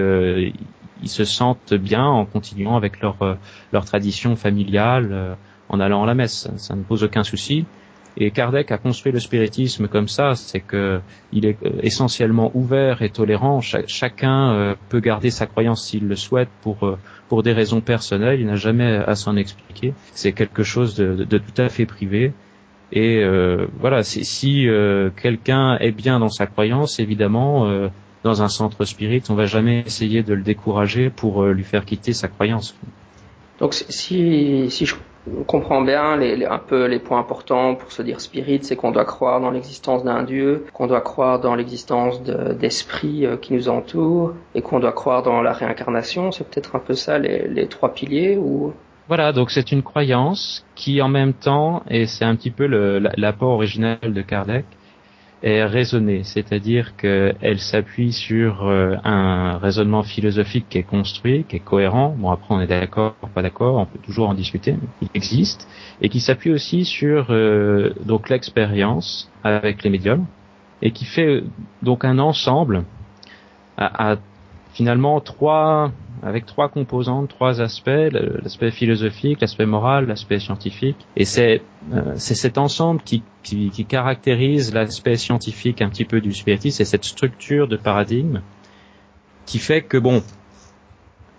ils 1.01 1.09
se 1.09 1.25
sentent 1.25 1.73
bien 1.73 2.03
en 2.03 2.25
continuant 2.25 2.75
avec 2.75 3.01
leur 3.01 3.21
euh, 3.21 3.35
leur 3.71 3.85
tradition 3.85 4.35
familiale, 4.35 5.09
euh, 5.11 5.33
en 5.69 5.79
allant 5.79 6.03
à 6.03 6.05
la 6.05 6.15
messe. 6.15 6.49
Ça 6.57 6.75
ne 6.75 6.83
pose 6.83 7.03
aucun 7.03 7.23
souci. 7.23 7.65
Et 8.17 8.29
Kardec 8.31 8.71
a 8.73 8.77
construit 8.77 9.13
le 9.13 9.19
spiritisme 9.19 9.87
comme 9.87 10.09
ça, 10.09 10.35
c'est 10.35 10.59
que 10.59 10.99
il 11.31 11.45
est 11.45 11.57
euh, 11.63 11.71
essentiellement 11.81 12.51
ouvert 12.53 13.01
et 13.01 13.09
tolérant. 13.09 13.61
chacun 13.61 14.75
peut 14.89 14.99
garder 14.99 15.29
sa 15.31 15.45
croyance 15.45 15.87
s'il 15.87 16.07
le 16.07 16.15
souhaite 16.15 16.49
pour 16.61 16.97
pour 17.29 17.43
des 17.43 17.53
raisons 17.53 17.79
personnelles. 17.79 18.41
Il 18.41 18.47
n'a 18.47 18.55
jamais 18.55 18.97
à 18.97 19.15
s'en 19.15 19.37
expliquer. 19.37 19.93
C'est 20.13 20.33
quelque 20.33 20.63
chose 20.63 20.95
de, 20.95 21.23
de, 21.23 21.37
tout 21.37 21.61
à 21.61 21.69
fait 21.69 21.85
privé. 21.85 22.33
Et 22.91 23.23
euh, 23.23 23.67
voilà, 23.79 24.03
si 24.03 24.67
euh, 24.67 25.09
quelqu'un 25.09 25.77
est 25.79 25.91
bien 25.91 26.19
dans 26.19 26.29
sa 26.29 26.45
croyance, 26.45 26.99
évidemment, 26.99 27.67
euh, 27.67 27.87
dans 28.23 28.41
un 28.41 28.49
centre 28.49 28.85
spirit, 28.85 29.23
on 29.29 29.35
va 29.35 29.45
jamais 29.45 29.83
essayer 29.85 30.23
de 30.23 30.33
le 30.33 30.43
décourager 30.43 31.09
pour 31.09 31.43
euh, 31.43 31.53
lui 31.53 31.63
faire 31.63 31.85
quitter 31.85 32.13
sa 32.13 32.27
croyance. 32.27 32.75
Donc 33.59 33.73
si, 33.73 34.69
si 34.69 34.85
je 34.85 34.95
comprends 35.45 35.81
bien 35.81 36.17
les, 36.17 36.45
un 36.45 36.57
peu 36.57 36.85
les 36.85 36.99
points 36.99 37.19
importants 37.19 37.75
pour 37.75 37.91
se 37.91 38.01
dire 38.01 38.19
spirit, 38.19 38.59
c'est 38.63 38.75
qu'on 38.75 38.91
doit 38.91 39.05
croire 39.05 39.39
dans 39.39 39.51
l'existence 39.51 40.03
d'un 40.03 40.23
Dieu, 40.23 40.65
qu'on 40.73 40.87
doit 40.87 41.01
croire 41.01 41.39
dans 41.39 41.55
l'existence 41.55 42.21
d'esprits 42.23 43.25
euh, 43.25 43.37
qui 43.37 43.53
nous 43.53 43.69
entourent 43.69 44.33
et 44.55 44.61
qu'on 44.61 44.79
doit 44.79 44.93
croire 44.93 45.21
dans 45.23 45.41
la 45.41 45.53
réincarnation. 45.53 46.31
C'est 46.31 46.47
peut-être 46.47 46.75
un 46.75 46.79
peu 46.79 46.93
ça 46.93 47.19
les, 47.19 47.47
les 47.47 47.67
trois 47.67 47.93
piliers 47.93 48.37
ou? 48.37 48.73
Voilà, 49.07 49.33
donc 49.33 49.51
c'est 49.51 49.71
une 49.71 49.83
croyance 49.83 50.65
qui 50.75 51.01
en 51.01 51.09
même 51.09 51.33
temps, 51.33 51.83
et 51.89 52.05
c'est 52.05 52.23
un 52.23 52.35
petit 52.35 52.51
peu 52.51 52.65
l'apport 53.17 53.49
original 53.49 53.97
de 54.01 54.21
Kardec, 54.21 54.65
est 55.41 55.63
raisonnée, 55.65 56.23
c'est-à-dire 56.23 56.95
qu'elle 56.95 57.59
s'appuie 57.59 58.13
sur 58.13 58.67
euh, 58.67 58.95
un 59.03 59.57
raisonnement 59.57 60.03
philosophique 60.03 60.67
qui 60.69 60.77
est 60.77 60.83
construit, 60.83 61.45
qui 61.45 61.55
est 61.55 61.59
cohérent. 61.59 62.15
Bon, 62.17 62.29
après, 62.29 62.53
on 62.53 62.61
est 62.61 62.67
d'accord, 62.67 63.15
pas 63.33 63.41
d'accord, 63.41 63.77
on 63.77 63.85
peut 63.85 63.99
toujours 63.99 64.29
en 64.29 64.35
discuter, 64.35 64.73
mais 64.73 64.87
il 65.01 65.09
existe, 65.15 65.67
et 66.01 66.09
qui 66.09 66.19
s'appuie 66.19 66.51
aussi 66.51 66.85
sur 66.85 67.27
euh, 67.31 67.93
donc 68.05 68.29
l'expérience 68.29 69.31
avec 69.43 69.83
les 69.83 69.89
médiums, 69.89 70.25
et 70.81 70.91
qui 70.91 71.05
fait 71.05 71.27
euh, 71.27 71.43
donc 71.81 72.05
un 72.05 72.19
ensemble 72.19 72.83
à, 73.77 74.11
à 74.11 74.17
finalement 74.73 75.19
trois 75.21 75.91
avec 76.23 76.45
trois 76.45 76.69
composantes, 76.69 77.29
trois 77.29 77.61
aspects, 77.61 77.89
l'aspect 77.89 78.71
philosophique, 78.71 79.41
l'aspect 79.41 79.65
moral, 79.65 80.07
l'aspect 80.07 80.39
scientifique. 80.39 80.97
Et 81.15 81.25
c'est 81.25 81.61
euh, 81.93 82.13
cet 82.17 82.57
ensemble 82.57 83.01
qui, 83.01 83.23
qui, 83.43 83.69
qui 83.69 83.85
caractérise 83.85 84.73
l'aspect 84.73 85.15
scientifique 85.15 85.81
un 85.81 85.89
petit 85.89 86.05
peu 86.05 86.21
du 86.21 86.33
spiritisme, 86.33 86.77
c'est 86.77 86.85
cette 86.85 87.05
structure 87.05 87.67
de 87.67 87.77
paradigme 87.77 88.41
qui 89.45 89.57
fait 89.57 89.81
que 89.81 89.97
bon, 89.97 90.21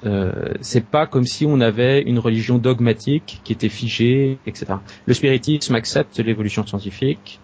euh, 0.05 0.55
c'est 0.61 0.85
pas 0.85 1.07
comme 1.07 1.25
si 1.25 1.47
on 1.47 1.61
avait 1.61 2.03
une 2.03 2.19
religion 2.19 2.59
dogmatique 2.59 3.41
qui 3.45 3.53
était 3.53 3.69
figée, 3.69 4.39
etc. 4.47 4.75
Le 5.07 5.15
spiritisme 5.15 5.75
accepte 5.77 6.19
l'évolution 6.19 6.67
scientifique, 6.67 7.41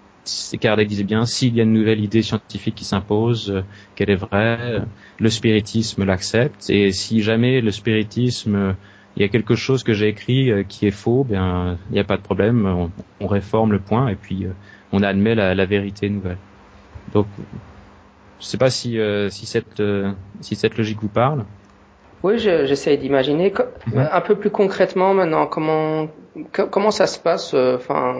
Kardec 0.60 0.88
disait 0.88 1.04
bien, 1.04 1.26
s'il 1.26 1.54
y 1.54 1.60
a 1.60 1.62
une 1.62 1.72
nouvelle 1.72 2.02
idée 2.02 2.22
scientifique 2.22 2.74
qui 2.74 2.84
s'impose, 2.84 3.50
euh, 3.50 3.62
qu'elle 3.94 4.10
est 4.10 4.16
vraie, 4.16 4.58
euh, 4.60 4.80
le 5.18 5.30
spiritisme 5.30 6.04
l'accepte. 6.04 6.70
Et 6.70 6.92
si 6.92 7.22
jamais 7.22 7.60
le 7.60 7.70
spiritisme, 7.70 8.54
euh, 8.54 8.72
il 9.16 9.22
y 9.22 9.24
a 9.24 9.28
quelque 9.28 9.54
chose 9.54 9.82
que 9.82 9.92
j'ai 9.92 10.08
écrit 10.08 10.52
qui 10.68 10.86
est 10.86 10.92
faux, 10.92 11.24
bien, 11.24 11.76
il 11.90 11.94
n'y 11.94 11.98
a 11.98 12.04
pas 12.04 12.16
de 12.16 12.22
problème, 12.22 12.88
on, 13.18 13.26
réforme 13.26 13.72
le 13.72 13.80
point 13.80 14.06
et 14.08 14.14
puis 14.14 14.46
on 14.92 15.02
admet 15.02 15.34
la, 15.34 15.66
vérité 15.66 16.08
nouvelle. 16.08 16.36
Donc, 17.12 17.26
je 17.36 17.42
ne 17.42 18.48
sais 18.48 18.58
pas 18.58 18.70
si, 18.70 18.96
si, 19.30 19.46
cette, 19.46 19.82
si 20.40 20.54
cette 20.54 20.78
logique 20.78 21.00
vous 21.00 21.08
parle. 21.08 21.44
Oui, 22.22 22.38
j'essaie 22.38 22.96
d'imaginer 22.96 23.52
un 23.96 24.20
peu 24.20 24.36
plus 24.36 24.50
concrètement 24.50 25.14
maintenant 25.14 25.46
comment 25.46 26.06
comment 26.70 26.90
ça 26.90 27.06
se 27.06 27.18
passe, 27.18 27.52
euh, 27.54 27.76
enfin, 27.76 28.14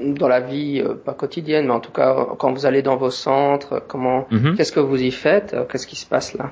dans 0.00 0.28
la 0.28 0.40
vie 0.40 0.82
euh, 0.84 0.94
pas 0.94 1.14
quotidienne, 1.14 1.66
mais 1.66 1.72
en 1.72 1.80
tout 1.80 1.92
cas 1.92 2.26
quand 2.38 2.52
vous 2.52 2.66
allez 2.66 2.82
dans 2.82 2.96
vos 2.96 3.10
centres, 3.10 3.82
comment, 3.86 4.26
mhm. 4.30 4.56
qu'est-ce 4.56 4.72
que 4.72 4.80
vous 4.80 5.02
y 5.02 5.10
faites, 5.10 5.54
euh, 5.54 5.64
qu'est-ce 5.64 5.86
qui 5.86 5.96
se 5.96 6.06
passe 6.06 6.34
là? 6.34 6.50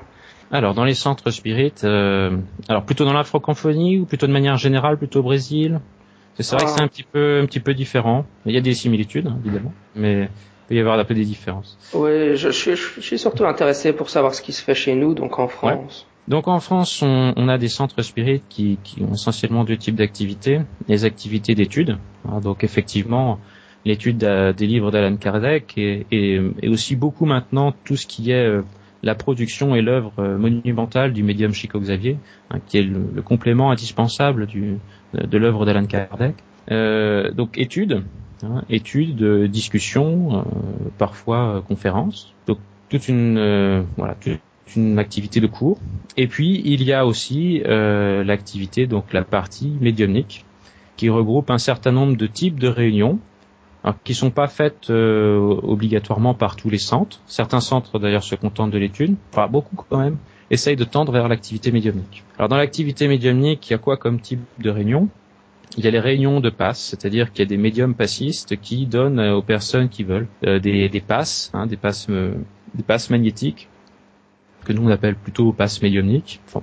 Alors 0.51 0.73
dans 0.73 0.83
les 0.83 0.95
centres 0.95 1.29
spirit, 1.29 1.73
alors 1.83 2.83
plutôt 2.83 3.05
dans 3.05 3.13
la 3.13 3.23
francophonie 3.23 3.99
ou 3.99 4.05
plutôt 4.05 4.25
de 4.25 4.31
manière 4.31 4.57
générale, 4.57 4.97
plutôt 4.97 5.19
au 5.19 5.23
Brésil? 5.23 5.79
C'est 6.39 6.55
vrai 6.55 6.65
que 6.65 6.71
c'est 6.71 6.81
ah. 6.81 6.85
un 6.85 6.87
petit 6.87 7.03
peu 7.03 7.41
un 7.41 7.45
petit 7.45 7.59
peu 7.59 7.73
différent. 7.73 8.25
Il 8.45 8.55
y 8.55 8.57
a 8.57 8.61
des 8.61 8.73
similitudes 8.73 9.27
hein, 9.27 9.37
évidemment, 9.43 9.73
mais 9.93 10.23
il 10.23 10.29
peut 10.69 10.75
y 10.75 10.79
avoir 10.79 10.97
un 10.97 11.03
peu 11.03 11.13
des 11.13 11.25
différences. 11.25 11.77
Oui, 11.93 12.35
je, 12.35 12.49
je, 12.49 12.75
je, 12.75 13.01
suis 13.01 13.19
surtout 13.19 13.45
intéressé 13.45 13.93
pour 13.93 14.09
savoir 14.09 14.33
ce 14.33 14.41
qui 14.41 14.53
se 14.53 14.63
fait 14.63 14.73
chez 14.73 14.95
nous, 14.95 15.13
donc 15.13 15.37
en 15.37 15.47
France. 15.47 16.07
Donc 16.29 16.47
en 16.47 16.59
France, 16.59 17.01
on, 17.01 17.33
on, 17.35 17.47
a 17.49 17.57
des 17.57 17.67
centres 17.67 18.01
spirites 18.03 18.43
qui, 18.49 18.77
qui 18.83 19.01
ont 19.01 19.13
essentiellement 19.13 19.63
deux 19.63 19.77
types 19.77 19.95
d'activités. 19.95 20.61
Les 20.87 21.03
activités 21.03 21.55
d'études, 21.55 21.97
hein, 22.27 22.39
donc 22.39 22.63
effectivement 22.63 23.39
l'étude 23.85 24.17
des 24.17 24.67
livres 24.67 24.91
d'Alan 24.91 25.15
Kardec 25.15 25.77
et, 25.77 26.05
et, 26.11 26.39
et, 26.61 26.69
aussi 26.69 26.95
beaucoup 26.95 27.25
maintenant 27.25 27.73
tout 27.85 27.95
ce 27.95 28.05
qui 28.05 28.31
est 28.31 28.45
euh, 28.45 28.61
la 29.03 29.15
production 29.15 29.75
et 29.75 29.81
l'œuvre 29.81 30.13
euh, 30.19 30.37
monumentale 30.37 31.13
du 31.13 31.23
médium 31.23 31.53
Chico 31.53 31.79
Xavier, 31.79 32.17
hein, 32.49 32.59
qui 32.67 32.77
est 32.77 32.83
le, 32.83 33.21
complément 33.21 33.71
indispensable 33.71 34.45
du, 34.45 34.77
de 35.13 35.37
l'œuvre 35.37 35.65
d'Alan 35.65 35.85
Kardec. 35.85 36.35
Euh, 36.71 37.31
donc 37.31 37.57
études, 37.57 38.03
hein, 38.43 38.63
études, 38.69 39.23
discussions, 39.45 40.39
euh, 40.39 40.43
parfois 40.97 41.63
conférences. 41.67 42.33
Donc 42.47 42.59
toute 42.89 43.07
une 43.07 43.85
voilà 43.97 44.15
une 44.75 44.99
activité 44.99 45.39
de 45.39 45.47
cours. 45.47 45.79
Et 46.17 46.27
puis 46.27 46.61
il 46.65 46.83
y 46.83 46.93
a 46.93 47.05
aussi 47.05 47.61
euh, 47.65 48.23
l'activité, 48.23 48.87
donc 48.87 49.13
la 49.13 49.23
partie 49.23 49.77
médiumnique, 49.81 50.45
qui 50.97 51.09
regroupe 51.09 51.49
un 51.49 51.57
certain 51.57 51.91
nombre 51.91 52.17
de 52.17 52.27
types 52.27 52.59
de 52.59 52.67
réunions, 52.67 53.19
alors, 53.83 53.95
qui 54.03 54.13
sont 54.13 54.31
pas 54.31 54.47
faites 54.47 54.89
euh, 54.89 55.37
obligatoirement 55.63 56.33
par 56.33 56.57
tous 56.57 56.69
les 56.69 56.77
centres. 56.77 57.21
Certains 57.25 57.61
centres 57.61 57.97
d'ailleurs 57.97 58.23
se 58.23 58.35
contentent 58.35 58.71
de 58.71 58.77
l'étude, 58.77 59.15
enfin 59.31 59.47
beaucoup 59.47 59.75
quand 59.75 59.97
même, 59.97 60.17
essayent 60.51 60.75
de 60.75 60.83
tendre 60.83 61.13
vers 61.13 61.29
l'activité 61.29 61.71
médiumnique. 61.71 62.23
Alors 62.37 62.49
dans 62.49 62.57
l'activité 62.57 63.07
médiumnique, 63.07 63.69
il 63.69 63.71
y 63.71 63.75
a 63.75 63.77
quoi 63.77 63.95
comme 63.95 64.19
type 64.19 64.41
de 64.59 64.69
réunion? 64.69 65.07
Il 65.77 65.85
y 65.85 65.87
a 65.87 65.91
les 65.91 65.99
réunions 65.99 66.41
de 66.41 66.49
passe, 66.49 66.79
c'est-à-dire 66.79 67.31
qu'il 67.31 67.39
y 67.39 67.47
a 67.47 67.49
des 67.49 67.57
médiums 67.57 67.93
passistes 67.93 68.59
qui 68.59 68.85
donnent 68.85 69.19
aux 69.19 69.43
personnes 69.43 69.87
qui 69.87 70.03
veulent 70.03 70.27
euh, 70.45 70.59
des, 70.59 70.89
des 70.89 71.01
passes, 71.01 71.51
hein, 71.53 71.67
des 71.67 71.77
passes, 71.77 72.07
des 72.07 72.83
passes 72.83 73.09
magnétiques 73.09 73.69
que 74.69 74.73
nous 74.73 74.87
on 74.87 74.91
appelle 74.91 75.15
plutôt 75.15 75.51
passe 75.51 75.81
médiumnique, 75.81 76.41
enfin, 76.45 76.61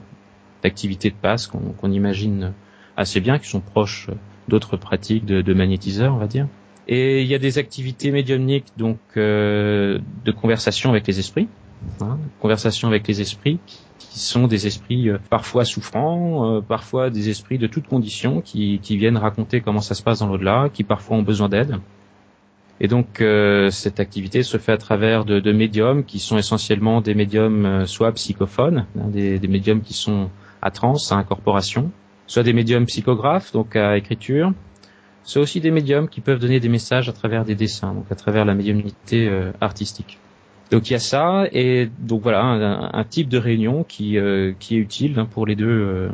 d'activités 0.63 1.11
de 1.11 1.17
passe 1.21 1.49
qu'on 1.49 1.91
imagine 1.91 2.53
assez 2.97 3.19
bien, 3.21 3.41
qui 3.41 3.49
sont 3.49 3.59
proches 3.61 4.11
d'autres 4.47 4.77
pratiques 4.77 5.25
de, 5.25 5.43
de 5.43 5.55
magnétiseurs, 5.55 6.15
on 6.15 6.19
va 6.19 6.29
dire. 6.29 6.47
Et 6.87 7.23
il 7.23 7.27
y 7.27 7.35
a 7.35 7.41
des 7.41 7.59
activités 7.59 8.13
médiumniques, 8.13 8.69
donc 8.77 8.99
euh, 9.17 9.99
de 10.25 10.31
conversation 10.31 10.91
avec 10.91 11.09
les 11.09 11.19
esprits, 11.19 11.49
hein, 12.01 12.19
conversation 12.41 12.87
avec 12.87 13.09
les 13.09 13.21
esprits, 13.21 13.59
qui 13.99 14.21
sont 14.21 14.47
des 14.47 14.69
esprits 14.69 15.11
euh, 15.11 15.19
parfois 15.29 15.65
souffrants, 15.65 16.59
euh, 16.59 16.61
parfois 16.61 17.11
des 17.11 17.29
esprits 17.29 17.59
de 17.59 17.67
toutes 17.67 17.89
conditions, 17.89 18.41
qui, 18.41 18.79
qui 18.85 18.97
viennent 18.97 19.17
raconter 19.17 19.63
comment 19.63 19.81
ça 19.81 19.97
se 19.97 20.03
passe 20.05 20.21
dans 20.21 20.29
l'au-delà, 20.29 20.69
qui 20.73 20.85
parfois 20.85 21.17
ont 21.17 21.25
besoin 21.25 21.49
d'aide. 21.49 21.81
Et 22.81 22.89
donc 22.89 23.21
euh, 23.21 23.71
cette 23.71 24.01
activité 24.01 24.43
se 24.43 24.59
fait 24.59 24.73
à 24.73 24.77
travers 24.77 25.25
de, 25.25 25.41
de, 25.41 25.53
médiums 25.53 26.05
qui 26.05 26.19
sont 26.19 26.37
essentiellement 26.37 27.01
des 27.01 27.15
médiums 27.15 27.65
euh, 27.65 27.87
soit 27.87 28.13
psychophones, 28.13 28.87
hein, 28.99 29.09
des, 29.09 29.39
des, 29.39 29.49
médiums 29.49 29.81
qui 29.81 29.95
sont 29.95 30.29
à 30.61 30.71
trans, 30.71 30.97
à 31.11 31.15
incorporation, 31.15 31.91
soit 32.27 32.43
des 32.43 32.53
médiums 32.53 32.85
psychographes, 32.85 33.53
donc 33.53 33.77
à 33.77 33.97
écriture, 33.97 34.53
soit 35.23 35.41
aussi 35.41 35.61
des 35.61 35.71
médiums 35.71 36.09
qui 36.09 36.21
peuvent 36.21 36.39
donner 36.39 36.61
des 36.61 36.69
messages 36.69 37.09
à 37.09 37.13
travers 37.13 37.47
des 37.47 37.55
dessins, 37.55 37.95
donc 37.95 38.07
à 38.11 38.15
travers 38.15 38.45
la 38.45 38.55
médiumnité 38.55 39.27
euh, 39.27 39.53
artistique. 39.63 40.19
Donc 40.71 40.91
il 40.91 40.95
y 40.95 40.97
a 40.97 41.01
ça 41.01 41.45
et 41.53 41.89
donc 42.01 42.23
voilà 42.23 42.43
un, 42.43 42.91
un 42.93 43.05
type 43.05 43.29
de 43.29 43.39
réunion 43.39 43.85
qui 43.85 44.19
qui 44.59 44.75
est 44.75 44.79
utile 44.79 45.17
hein, 45.17 45.25
pour 45.25 45.47
les 45.47 45.55
deux 45.55 46.11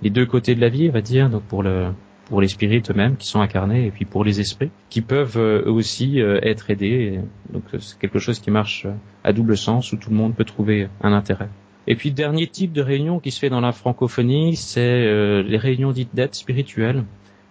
les 0.00 0.10
deux 0.10 0.26
côtés 0.26 0.54
de 0.54 0.60
la 0.60 0.68
vie, 0.68 0.88
on 0.88 0.92
va 0.92 1.00
dire, 1.00 1.28
donc 1.28 1.42
pour 1.42 1.64
le 1.64 1.88
pour 2.30 2.40
les 2.40 2.48
spirites 2.48 2.90
eux-mêmes 2.90 3.16
qui 3.16 3.26
sont 3.26 3.42
incarnés 3.42 3.86
et 3.86 3.90
puis 3.90 4.06
pour 4.06 4.24
les 4.24 4.40
esprits 4.40 4.70
qui 4.88 5.02
peuvent 5.02 5.36
euh, 5.36 5.64
eux 5.66 5.72
aussi 5.72 6.22
euh, 6.22 6.40
être 6.42 6.70
aidés. 6.70 7.20
donc 7.52 7.64
euh, 7.74 7.78
c'est 7.78 7.98
quelque 7.98 8.18
chose 8.18 8.38
qui 8.38 8.50
marche 8.50 8.86
à 9.24 9.34
double 9.34 9.58
sens 9.58 9.92
où 9.92 9.96
tout 9.98 10.08
le 10.08 10.16
monde 10.16 10.34
peut 10.34 10.46
trouver 10.46 10.88
un 11.02 11.12
intérêt. 11.12 11.50
Et 11.86 11.96
puis 11.96 12.12
dernier 12.12 12.46
type 12.46 12.72
de 12.72 12.82
réunion 12.82 13.18
qui 13.18 13.30
se 13.30 13.40
fait 13.40 13.50
dans 13.50 13.60
la 13.60 13.72
francophonie, 13.72 14.54
c'est 14.54 14.80
euh, 14.80 15.42
les 15.42 15.56
réunions 15.56 15.92
dites 15.92 16.14
d'aide 16.14 16.34
spirituelle, 16.34 17.04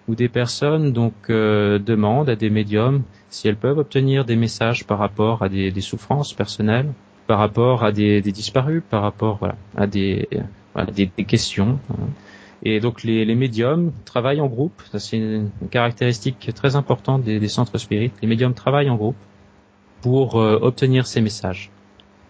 où 0.07 0.15
des 0.15 0.29
personnes 0.29 0.93
donc 0.93 1.13
euh, 1.29 1.77
demandent 1.79 2.29
à 2.29 2.35
des 2.35 2.49
médiums 2.49 3.03
si 3.29 3.47
elles 3.47 3.57
peuvent 3.57 3.79
obtenir 3.79 4.25
des 4.25 4.35
messages 4.35 4.85
par 4.85 4.97
rapport 4.97 5.43
à 5.43 5.49
des, 5.49 5.81
souffrances 5.81 6.33
personnelles, 6.33 6.91
par 7.27 7.39
rapport 7.39 7.83
à 7.83 7.91
des, 7.91 8.21
disparus, 8.21 8.81
par 8.89 9.01
rapport 9.01 9.39
à 9.75 9.87
des, 9.87 10.27
des, 10.95 11.25
questions. 11.25 11.79
Hein. 11.91 12.07
Et 12.63 12.79
donc 12.79 13.03
les, 13.03 13.35
médiums 13.35 13.91
travaillent 14.05 14.41
en 14.41 14.47
groupe. 14.47 14.81
c'est 14.97 15.17
une 15.17 15.49
caractéristique 15.71 16.51
très 16.53 16.75
importante 16.75 17.23
des, 17.23 17.47
centres 17.47 17.77
spirites. 17.77 18.13
Les 18.21 18.27
médiums 18.27 18.53
travaillent 18.53 18.89
en 18.89 18.97
groupe 18.97 19.15
pour 20.01 20.39
euh, 20.39 20.59
obtenir 20.61 21.07
ces 21.07 21.21
messages. 21.21 21.71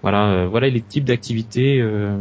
Voilà, 0.02 0.30
euh, 0.30 0.48
voilà 0.48 0.70
les 0.70 0.82
types 0.82 1.04
d'activités 1.04 1.82
euh, 1.82 2.18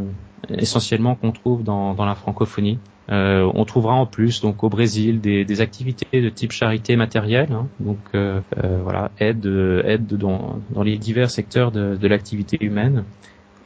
essentiellement 0.49 1.15
qu'on 1.15 1.31
trouve 1.31 1.63
dans, 1.63 1.93
dans, 1.93 2.05
la 2.05 2.15
francophonie. 2.15 2.79
Euh, 3.11 3.49
on 3.55 3.65
trouvera 3.65 3.93
en 3.93 4.05
plus 4.05 4.41
donc 4.41 4.63
au 4.63 4.69
Brésil 4.69 5.19
des, 5.19 5.43
des 5.45 5.61
activités 5.61 6.21
de 6.21 6.29
type 6.29 6.51
charité 6.51 6.95
matérielle, 6.95 7.51
hein, 7.51 7.67
donc 7.79 7.97
euh, 8.13 8.41
voilà 8.83 9.09
aide 9.19 9.47
aide 9.83 10.05
dans, 10.05 10.59
dans 10.69 10.83
les 10.83 10.97
divers 10.97 11.31
secteurs 11.31 11.71
de, 11.71 11.95
de 11.95 12.07
l'activité 12.07 12.57
humaine. 12.61 13.05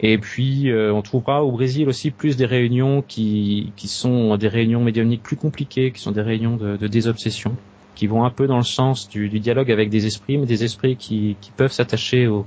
Et 0.06 0.18
puis 0.18 0.70
on 0.72 1.02
trouvera 1.02 1.44
au 1.44 1.52
Brésil 1.52 1.88
aussi 1.88 2.12
plus 2.12 2.36
des 2.36 2.46
réunions 2.46 3.02
qui, 3.02 3.72
qui 3.78 3.88
sont 3.88 4.36
des 4.36 4.50
réunions 4.50 4.82
médiumniques 4.82 5.24
plus 5.24 5.38
compliquées, 5.38 5.92
qui 5.92 6.02
sont 6.02 6.12
des 6.12 6.22
réunions 6.22 6.58
de, 6.58 6.76
de 6.76 6.88
désobsession, 6.88 7.56
qui 7.96 8.08
vont 8.08 8.26
un 8.26 8.30
peu 8.30 8.46
dans 8.46 8.58
le 8.58 8.64
sens 8.64 9.08
du, 9.08 9.30
du 9.30 9.40
dialogue 9.40 9.72
avec 9.72 9.90
des 9.90 10.06
esprits, 10.06 10.38
mais 10.38 10.46
des 10.46 10.66
esprits 10.66 10.98
qui, 10.98 11.38
qui 11.40 11.52
peuvent 11.52 11.72
s'attacher 11.72 12.28
aux, 12.28 12.46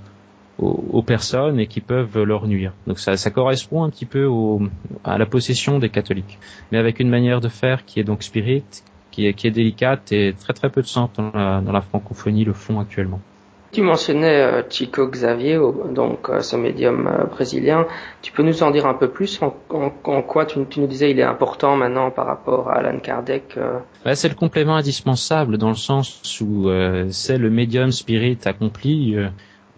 aux, 0.58 1.02
personnes 1.02 1.60
et 1.60 1.66
qui 1.66 1.80
peuvent 1.80 2.22
leur 2.22 2.46
nuire. 2.46 2.72
Donc 2.86 2.98
ça, 2.98 3.16
ça 3.16 3.30
correspond 3.30 3.84
un 3.84 3.90
petit 3.90 4.06
peu 4.06 4.28
à 5.04 5.18
la 5.18 5.26
possession 5.26 5.78
des 5.78 5.90
catholiques, 5.90 6.38
mais 6.72 6.78
avec 6.78 7.00
une 7.00 7.08
manière 7.08 7.40
de 7.40 7.48
faire 7.48 7.84
qui 7.84 8.00
est 8.00 8.04
donc 8.04 8.22
spirit, 8.22 8.64
qui 9.10 9.26
est, 9.26 9.34
qui 9.34 9.46
est 9.46 9.50
délicate 9.50 10.12
et 10.12 10.34
très 10.38 10.52
très 10.52 10.70
peu 10.70 10.82
de 10.82 10.86
centres 10.86 11.20
dans 11.20 11.30
la, 11.32 11.60
dans 11.60 11.72
la 11.72 11.80
francophonie 11.80 12.44
le 12.44 12.52
font 12.52 12.80
actuellement. 12.80 13.20
Tu 13.72 13.82
mentionnais 13.82 14.40
euh, 14.40 14.62
Chico 14.70 15.08
Xavier, 15.08 15.58
donc 15.90 16.30
euh, 16.30 16.40
ce 16.40 16.56
médium 16.56 17.06
euh, 17.06 17.24
brésilien. 17.24 17.86
Tu 18.22 18.32
peux 18.32 18.42
nous 18.42 18.62
en 18.62 18.70
dire 18.70 18.86
un 18.86 18.94
peu 18.94 19.08
plus 19.08 19.40
en, 19.42 19.50
quoi 20.22 20.46
tu, 20.46 20.64
tu, 20.66 20.80
nous 20.80 20.86
disais 20.86 21.10
il 21.10 21.18
est 21.18 21.24
important 21.24 21.76
maintenant 21.76 22.10
par 22.10 22.26
rapport 22.26 22.70
à 22.70 22.76
Alan 22.76 22.98
Kardec 22.98 23.58
bah, 24.04 24.14
C'est 24.14 24.28
le 24.28 24.34
complément 24.34 24.76
indispensable 24.76 25.58
dans 25.58 25.68
le 25.68 25.74
sens 25.74 26.40
où 26.40 26.70
c'est 27.10 27.38
le 27.38 27.50
médium 27.50 27.90
spirit 27.90 28.38
accompli 28.44 29.16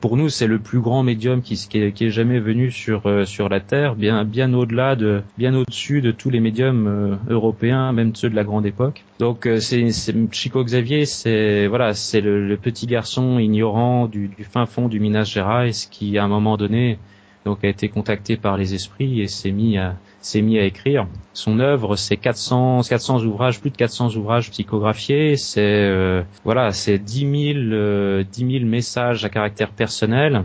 pour 0.01 0.17
nous, 0.17 0.29
c'est 0.29 0.47
le 0.47 0.59
plus 0.59 0.81
grand 0.81 1.03
médium 1.03 1.43
qui, 1.43 1.57
qui, 1.57 1.79
est, 1.79 2.11
jamais 2.11 2.39
venu 2.39 2.71
sur 2.71 3.07
euh, 3.07 3.25
sur 3.25 3.49
la 3.49 3.61
Terre, 3.61 3.97
bien 3.97 4.25
bien 4.25 4.53
au-delà 4.55 4.97
de, 4.97 5.23
bien 5.37 5.55
au-dessus 5.55 6.01
de 6.01 6.13
tous 6.13 6.31
les 6.31 6.41
médiums 6.41 6.87
euh, 6.87 7.17
européens, 7.29 7.93
même 7.93 8.15
ceux 8.15 8.31
de 8.31 8.37
la 8.37 8.45
grande 8.45 8.67
époque. 8.67 9.05
Donc 9.19 9.47
euh, 9.47 9.59
c'est 9.61 9.87
Chico 10.33 10.65
Xavier, 10.65 11.05
c'est 11.05 11.67
voilà, 11.67 11.95
c'est 11.95 12.21
le, 12.21 12.57
petit 12.57 12.87
garçon 12.87 13.39
ignorant 13.39 14.07
du, 14.07 14.29
du, 14.29 14.45
fin 14.45 14.67
fond 14.67 14.89
du 14.89 15.01
Minas 15.01 15.25
Gerais 15.25 15.71
qui, 15.91 16.19
à 16.19 16.25
un 16.25 16.29
moment 16.29 16.57
donné, 16.57 16.99
donc 17.45 17.65
a 17.65 17.69
été 17.69 17.89
contacté 17.89 18.37
par 18.37 18.57
les 18.57 18.75
esprits 18.75 19.21
et 19.21 19.27
s'est 19.27 19.53
mis 19.53 19.79
à 19.79 19.97
s'est 20.21 20.43
mis 20.43 20.59
à 20.59 20.65
écrire. 20.65 21.07
Son 21.33 21.61
œuvre, 21.61 21.97
c'est 21.97 22.17
400 22.17 22.83
400 22.89 23.25
ouvrages, 23.25 23.61
plus 23.61 23.71
de 23.71 23.77
400 23.77 24.17
ouvrages 24.17 24.51
psychographiés. 24.51 25.37
C'est 25.37 25.61
euh, 25.61 26.23
voilà, 26.45 26.73
c'est 26.73 26.99
10 26.99 27.55
000 27.55 27.59
euh, 27.73 28.25
10 28.31 28.59
000 28.59 28.65
messages 28.67 29.25
à 29.25 29.29
caractère 29.29 29.71
personnel 29.71 30.45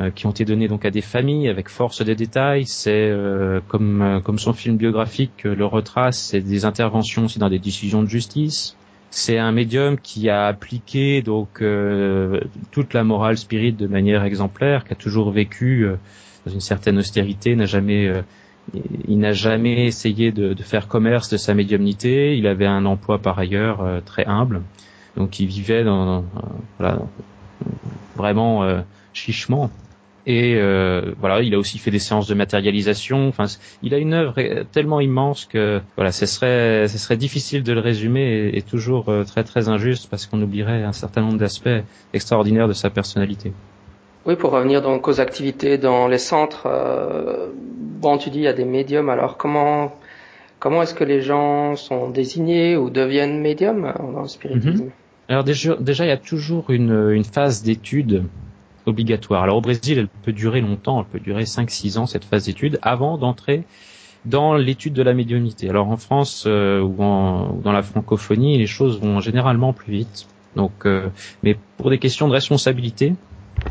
euh, 0.00 0.10
qui 0.10 0.26
ont 0.26 0.30
été 0.30 0.44
donnés 0.44 0.68
donc 0.68 0.84
à 0.84 0.90
des 0.90 1.02
familles 1.02 1.48
avec 1.48 1.68
force 1.68 2.02
des 2.02 2.14
détails. 2.14 2.66
C'est 2.66 2.90
euh, 3.10 3.60
comme 3.68 4.20
comme 4.24 4.38
son 4.38 4.52
film 4.52 4.76
biographique 4.76 5.44
le 5.44 5.66
retrace, 5.66 6.18
c'est 6.18 6.40
des 6.40 6.64
interventions 6.64 7.24
aussi 7.24 7.38
dans 7.38 7.50
des 7.50 7.58
décisions 7.58 8.02
de 8.02 8.08
justice. 8.08 8.76
C'est 9.12 9.38
un 9.38 9.50
médium 9.50 9.98
qui 9.98 10.30
a 10.30 10.46
appliqué 10.46 11.20
donc 11.20 11.64
toute 12.70 12.94
la 12.94 13.02
morale 13.02 13.36
spirit 13.36 13.72
de 13.72 13.88
manière 13.88 14.22
exemplaire, 14.22 14.84
qui 14.84 14.92
a 14.92 14.96
toujours 14.96 15.32
vécu 15.32 15.84
dans 16.46 16.52
une 16.52 16.60
certaine 16.60 16.98
austérité, 16.98 17.54
n'a 17.56 17.66
jamais 17.66 18.06
euh, 18.06 18.22
il 19.08 19.18
n'a 19.18 19.32
jamais 19.32 19.86
essayé 19.86 20.32
de, 20.32 20.54
faire 20.62 20.88
commerce 20.88 21.28
de 21.28 21.36
sa 21.36 21.54
médiumnité. 21.54 22.36
Il 22.36 22.46
avait 22.46 22.66
un 22.66 22.84
emploi 22.86 23.18
par 23.18 23.38
ailleurs 23.38 23.82
euh, 23.82 24.00
très 24.00 24.26
humble, 24.26 24.62
donc 25.16 25.40
il 25.40 25.46
vivait 25.46 25.84
dans, 25.84 26.18
euh, 26.18 26.22
voilà, 26.78 26.98
vraiment 28.16 28.82
chichement. 29.12 29.70
Et 30.26 30.56
euh, 30.56 31.14
voilà, 31.18 31.40
il 31.40 31.54
a 31.54 31.58
aussi 31.58 31.78
fait 31.78 31.90
des 31.90 31.98
séances 31.98 32.28
de 32.28 32.34
matérialisation. 32.34 33.26
Enfin, 33.28 33.46
il 33.82 33.94
a 33.94 33.98
une 33.98 34.12
œuvre 34.12 34.34
tellement 34.70 35.00
immense 35.00 35.46
que 35.46 35.80
voilà, 35.96 36.12
ce 36.12 36.26
serait, 36.26 36.86
ce 36.88 36.98
serait 36.98 37.16
difficile 37.16 37.62
de 37.62 37.72
le 37.72 37.80
résumer 37.80 38.20
et, 38.20 38.58
et 38.58 38.62
toujours 38.62 39.10
très 39.26 39.44
très 39.44 39.68
injuste 39.68 40.08
parce 40.10 40.26
qu'on 40.26 40.40
oublierait 40.42 40.84
un 40.84 40.92
certain 40.92 41.22
nombre 41.22 41.38
d'aspects 41.38 41.68
extraordinaires 42.12 42.68
de 42.68 42.74
sa 42.74 42.90
personnalité. 42.90 43.52
Oui, 44.26 44.36
pour 44.36 44.50
revenir 44.50 44.82
donc 44.82 45.08
aux 45.08 45.20
activités 45.20 45.78
dans 45.78 46.06
les 46.06 46.18
centres, 46.18 46.66
euh, 46.66 47.48
bon, 47.54 48.18
tu 48.18 48.30
dis 48.30 48.38
il 48.38 48.44
y 48.44 48.48
a 48.48 48.52
des 48.52 48.66
médiums, 48.66 49.08
alors 49.08 49.36
comment 49.36 49.92
comment 50.58 50.82
est-ce 50.82 50.94
que 50.94 51.04
les 51.04 51.22
gens 51.22 51.74
sont 51.74 52.10
désignés 52.10 52.76
ou 52.76 52.90
deviennent 52.90 53.40
médiums 53.40 53.92
dans 54.12 54.22
le 54.22 54.28
spiritisme? 54.28 54.84
Mhm. 54.84 54.90
Alors 55.28 55.44
déjà, 55.44 55.76
déjà, 55.76 56.04
il 56.04 56.08
y 56.08 56.12
a 56.12 56.16
toujours 56.16 56.70
une, 56.70 57.24
phase 57.24 57.62
d'étude 57.62 58.24
obligatoire. 58.84 59.42
Alors 59.42 59.58
au 59.58 59.60
Brésil, 59.60 59.98
elle 59.98 60.08
peut 60.08 60.32
durer 60.32 60.60
longtemps, 60.60 61.00
elle 61.00 61.06
peut 61.06 61.20
durer 61.20 61.44
5-6 61.44 61.98
ans 61.98 62.06
cette 62.06 62.24
phase 62.24 62.46
d'étude 62.46 62.78
avant 62.82 63.16
d'entrer 63.16 63.64
dans 64.24 64.54
l'étude 64.54 64.92
de 64.92 65.02
la 65.02 65.14
médiumnité. 65.14 65.70
Alors 65.70 65.88
en 65.88 65.96
France 65.96 66.44
euh, 66.46 66.80
ou, 66.80 66.94
dans 66.96 67.72
la 67.72 67.82
francophonie, 67.82 68.58
les 68.58 68.66
choses 68.66 69.00
vont 69.00 69.20
généralement 69.20 69.72
plus 69.72 69.92
vite. 69.92 70.26
Donc, 70.56 70.84
euh, 70.84 71.08
mais 71.42 71.56
pour 71.76 71.90
des 71.90 71.98
questions 71.98 72.26
de 72.26 72.32
responsabilité, 72.32 73.14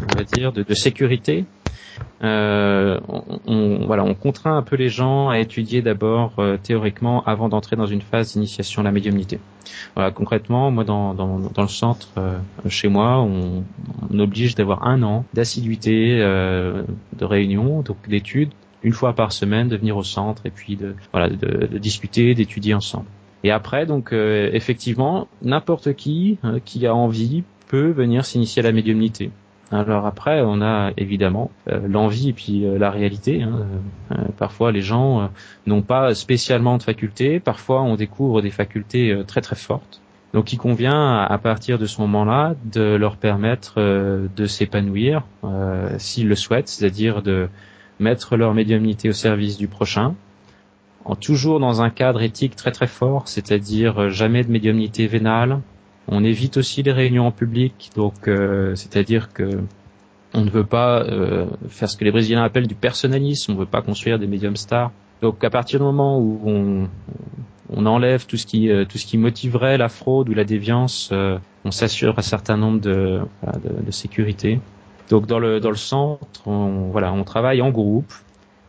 on 0.01 0.17
va 0.17 0.23
dire, 0.23 0.51
de, 0.51 0.73
sécurité. 0.73 1.45
Euh, 2.23 2.99
on, 3.45 3.85
voilà, 3.85 4.03
on 4.03 4.13
contraint 4.13 4.57
un 4.57 4.61
peu 4.61 4.75
les 4.75 4.89
gens 4.89 5.29
à 5.29 5.39
étudier 5.39 5.81
d'abord 5.81 6.33
euh, 6.39 6.57
théoriquement 6.61 7.23
avant 7.25 7.49
d'entrer 7.49 7.75
dans 7.75 7.85
une 7.85 8.01
phase 8.01 8.33
d'initiation 8.33 8.81
à 8.81 8.85
la 8.85 8.91
médiumnité. 8.91 9.39
Voilà, 9.95 10.11
concrètement, 10.11 10.71
moi 10.71 10.83
dans, 10.83 11.13
le 11.57 11.67
centre 11.67 12.09
euh, 12.17 12.37
chez 12.67 12.87
moi, 12.87 13.19
on, 13.21 13.63
oblige 14.17 14.55
d'avoir 14.55 14.87
un 14.87 15.03
an 15.03 15.25
d'assiduité 15.33 16.17
de 16.17 17.25
réunion, 17.25 17.81
donc 17.81 17.97
d'études, 18.07 18.51
une 18.83 18.93
fois 18.93 19.13
par 19.13 19.31
semaine, 19.31 19.67
de 19.67 19.77
venir 19.77 19.95
au 19.95 20.03
centre 20.03 20.45
et 20.45 20.49
puis 20.49 20.75
de, 20.75 20.95
de 21.13 21.77
discuter, 21.77 22.33
d'étudier 22.33 22.73
ensemble. 22.73 23.05
Et 23.43 23.51
après, 23.51 23.85
donc 23.85 24.11
effectivement, 24.11 25.27
n'importe 25.41 25.93
qui 25.93 26.37
qui 26.65 26.85
a 26.85 26.93
envie 26.93 27.43
peut 27.69 27.91
venir 27.91 28.25
s'initier 28.25 28.61
à 28.61 28.63
la 28.63 28.73
médiumnité. 28.73 29.31
Alors 29.71 30.07
après, 30.07 30.41
on 30.41 30.61
a 30.61 30.91
évidemment 30.97 31.51
euh, 31.69 31.87
l'envie 31.87 32.29
et 32.29 32.33
puis 32.33 32.65
euh, 32.65 32.79
la 32.79 32.89
réalité. 32.89 33.43
Hein. 33.43 33.67
Euh, 34.11 34.15
parfois, 34.37 34.71
les 34.71 34.81
gens 34.81 35.29
n'ont 35.67 35.83
pas 35.83 36.15
spécialement 36.15 36.77
de 36.77 36.83
facultés. 36.83 37.39
Parfois, 37.39 37.81
on 37.81 37.95
découvre 37.95 38.41
des 38.41 38.49
facultés 38.49 39.23
très 39.27 39.41
très 39.41 39.55
fortes. 39.55 40.01
Donc, 40.33 40.53
il 40.53 40.57
convient 40.57 41.17
à 41.21 41.37
partir 41.39 41.79
de 41.79 41.85
ce 41.85 42.01
moment-là 42.01 42.55
de 42.65 42.95
leur 42.95 43.17
permettre 43.17 43.79
de 43.79 44.45
s'épanouir 44.45 45.23
s'ils 45.97 46.27
le 46.27 46.35
souhaitent, 46.35 46.67
c'est-à-dire 46.67 47.23
de 47.23 47.49
mettre 47.99 48.37
leur 48.37 48.53
médiumnité 48.53 49.09
au 49.09 49.13
service 49.13 49.57
du 49.57 49.67
prochain, 49.67 50.13
en 51.03 51.15
toujours 51.15 51.59
dans 51.59 51.81
un 51.81 51.89
cadre 51.89 52.21
éthique 52.21 52.55
très 52.55 52.71
très 52.71 52.85
fort, 52.85 53.27
c'est-à-dire 53.27 54.09
jamais 54.09 54.43
de 54.43 54.51
médiumnité 54.51 55.07
vénale, 55.07 55.61
on 56.07 56.23
évite 56.23 56.57
aussi 56.57 56.81
les 56.83 56.91
réunions 56.91 57.27
en 57.27 57.31
public, 57.31 57.91
donc 57.95 58.27
euh, 58.27 58.75
c'est-à-dire 58.75 59.31
que 59.31 59.61
on 60.33 60.41
ne 60.41 60.49
veut 60.49 60.65
pas 60.65 61.01
euh, 61.03 61.47
faire 61.69 61.89
ce 61.89 61.97
que 61.97 62.05
les 62.05 62.11
Brésiliens 62.11 62.43
appellent 62.43 62.67
du 62.67 62.75
personnalisme, 62.75 63.51
on 63.51 63.55
ne 63.55 63.59
veut 63.59 63.65
pas 63.65 63.81
construire 63.81 64.19
des 64.19 64.27
médiums 64.27 64.55
stars. 64.55 64.91
Donc 65.21 65.43
à 65.43 65.49
partir 65.49 65.79
du 65.79 65.85
moment 65.85 66.19
où 66.19 66.39
on, 66.45 66.87
on 67.69 67.85
enlève 67.85 68.25
tout 68.25 68.37
ce 68.37 68.45
qui 68.45 68.69
euh, 68.69 68.85
tout 68.85 68.97
ce 68.97 69.05
qui 69.05 69.17
motiverait 69.17 69.77
la 69.77 69.89
fraude 69.89 70.29
ou 70.29 70.33
la 70.33 70.45
déviance, 70.45 71.11
on 71.65 71.71
s'assure 71.71 72.17
un 72.17 72.23
certain 72.23 72.57
nombre 72.57 72.79
de, 72.79 73.21
de, 73.43 73.85
de, 73.85 73.91
sécurité. 73.91 74.59
Donc 75.09 75.27
dans 75.27 75.39
le 75.39 75.59
dans 75.59 75.71
le 75.71 75.75
centre, 75.75 76.47
on, 76.47 76.89
voilà, 76.91 77.11
on 77.11 77.23
travaille 77.23 77.61
en 77.61 77.69
groupe, 77.69 78.13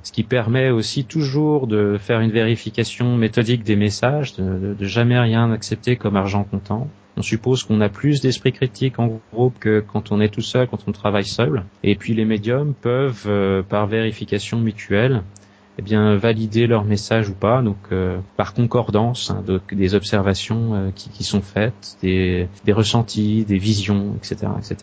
ce 0.02 0.12
qui 0.12 0.24
permet 0.24 0.70
aussi 0.70 1.04
toujours 1.04 1.66
de 1.66 1.98
faire 1.98 2.20
une 2.20 2.32
vérification 2.32 3.16
méthodique 3.16 3.64
des 3.64 3.76
messages, 3.76 4.34
de, 4.34 4.74
de 4.74 4.84
jamais 4.86 5.18
rien 5.18 5.52
accepter 5.52 5.96
comme 5.96 6.16
argent 6.16 6.44
comptant 6.44 6.88
on 7.20 7.22
suppose 7.22 7.64
qu'on 7.64 7.82
a 7.82 7.90
plus 7.90 8.22
d'esprit 8.22 8.52
critique 8.52 8.98
en 8.98 9.20
groupe 9.32 9.58
que 9.60 9.80
quand 9.80 10.10
on 10.10 10.22
est 10.22 10.30
tout 10.30 10.40
seul, 10.40 10.66
quand 10.66 10.80
on 10.86 10.92
travaille 10.92 11.26
seul. 11.26 11.64
Et 11.84 11.94
puis 11.94 12.14
les 12.14 12.24
médiums 12.24 12.72
peuvent, 12.72 13.26
euh, 13.26 13.62
par 13.62 13.86
vérification 13.86 14.58
mutuelle, 14.58 15.22
eh 15.78 15.82
bien 15.82 16.16
valider 16.16 16.66
leur 16.66 16.84
message 16.84 17.28
ou 17.28 17.34
pas, 17.34 17.60
donc 17.60 17.76
euh, 17.92 18.18
par 18.38 18.54
concordance, 18.54 19.30
hein, 19.30 19.44
des 19.70 19.94
observations 19.94 20.74
euh, 20.74 20.90
qui, 20.94 21.22
sont 21.22 21.42
faites, 21.42 21.98
des, 22.02 22.48
ressentis, 22.68 23.44
des 23.44 23.58
visions, 23.58 24.14
etc., 24.16 24.52
etc. 24.58 24.76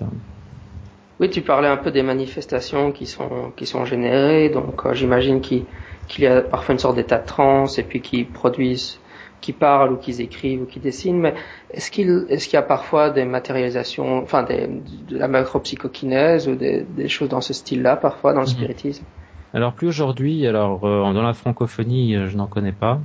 Oui, 1.19 1.32
tu 1.32 1.41
parlais 1.41 1.67
un 1.67 1.78
peu 1.78 1.89
des 1.89 2.04
manifestations 2.04 2.91
qui 2.91 3.08
sont 3.08 3.86
générées, 3.86 4.50
donc 4.50 4.93
j'imagine 4.93 5.41
qu'il 5.41 5.65
qu'il 6.08 6.23
y 6.23 6.28
a 6.28 6.41
parfois 6.41 6.73
une 6.73 6.80
sorte 6.80 6.95
d'état 6.95 7.17
de 7.17 7.26
transe 7.26 7.80
et 7.80 7.84
puis 7.84 8.02
qui 8.02 8.23
produisent, 8.23 9.00
qui 9.41 9.54
parlent 9.54 9.93
ou 9.93 9.97
qui 9.97 10.12
écrivent 10.21 10.63
ou 10.63 10.65
qui 10.65 10.80
dessinent. 10.80 11.19
Mais 11.19 11.34
est-ce 11.71 11.91
qu'il 11.91 12.26
qu'il 12.28 12.54
y 12.54 12.58
a 12.58 12.62
parfois 12.62 13.10
des 13.10 13.26
matérialisations, 13.26 14.21
enfin 14.23 14.43
des, 14.43 14.67
de 15.10 15.17
la 15.17 15.28
macropsychokinèse 15.28 16.47
ou 16.47 16.56
des, 16.56 16.84
des 16.84 17.08
choses 17.08 17.30
dans 17.30 17.41
ce 17.41 17.54
style-là 17.54 17.95
parfois 17.95 18.34
dans 18.34 18.41
le 18.41 18.47
mhm. 18.47 18.54
spiritisme? 18.54 19.06
Alors 19.54 19.73
plus 19.73 19.88
aujourd'hui, 19.88 20.45
alors 20.45 20.86
euh, 20.86 21.13
dans 21.13 21.23
la 21.23 21.34
francophonie, 21.34 22.15
euh, 22.15 22.28
je 22.28 22.38
n'en 22.38 22.47
connais 22.47 22.73
pas. 22.73 23.00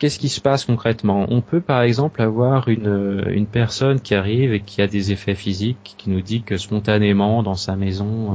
Qu'est-ce 0.00 0.18
qui 0.18 0.30
se 0.30 0.40
passe 0.40 0.64
concrètement? 0.64 1.26
On 1.28 1.42
peut 1.42 1.60
par 1.60 1.82
exemple 1.82 2.22
avoir 2.22 2.68
une, 2.68 3.22
une 3.28 3.44
personne 3.44 4.00
qui 4.00 4.14
arrive 4.14 4.54
et 4.54 4.60
qui 4.60 4.80
a 4.80 4.86
des 4.86 5.12
effets 5.12 5.34
physiques, 5.34 5.94
qui 5.98 6.08
nous 6.08 6.22
dit 6.22 6.40
que 6.40 6.56
spontanément 6.56 7.42
dans 7.42 7.54
sa 7.54 7.76
maison, 7.76 8.34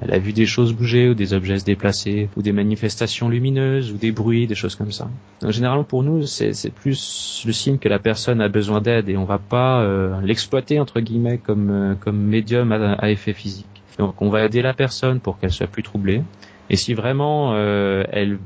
elle, 0.00 0.14
a 0.14 0.18
vu 0.20 0.32
des 0.32 0.46
choses 0.46 0.72
bouger 0.72 1.08
ou 1.08 1.14
des 1.14 1.34
objets 1.34 1.58
se 1.58 1.64
déplacer 1.64 2.28
ou 2.36 2.42
des 2.42 2.52
manifestations 2.52 3.28
lumineuses 3.28 3.90
ou 3.90 3.96
des 3.96 4.12
bruits, 4.12 4.46
des 4.46 4.54
choses 4.54 4.76
comme 4.76 4.92
ça. 4.92 5.08
Donc, 5.40 5.50
généralement 5.50 5.82
pour 5.82 6.04
nous, 6.04 6.26
c'est 6.26 6.70
plus 6.72 7.42
le 7.44 7.52
signe 7.52 7.78
que 7.78 7.88
la 7.88 7.98
personne 7.98 8.40
a 8.40 8.48
besoin 8.48 8.80
d'aide 8.80 9.08
et 9.08 9.16
on 9.16 9.24
va 9.24 9.38
pas 9.38 9.82
euh, 9.82 10.20
l'exploiter 10.22 10.78
entre 10.78 11.00
guillemets 11.00 11.38
comme, 11.38 11.70
euh, 11.70 11.94
comme 11.96 12.18
médium 12.18 12.70
à, 12.70 12.92
à 12.92 13.10
effet 13.10 13.32
physique. 13.32 13.66
Donc 13.98 14.22
on 14.22 14.30
va 14.30 14.44
aider 14.44 14.62
la 14.62 14.74
personne 14.74 15.18
pour 15.18 15.40
qu'elle 15.40 15.50
soit 15.50 15.66
plus 15.66 15.82
troublée. 15.82 16.22
Et 16.70 16.76
si 16.76 16.94
vraiment 16.94 17.52
euh, 17.54 18.04
elle, 18.10 18.38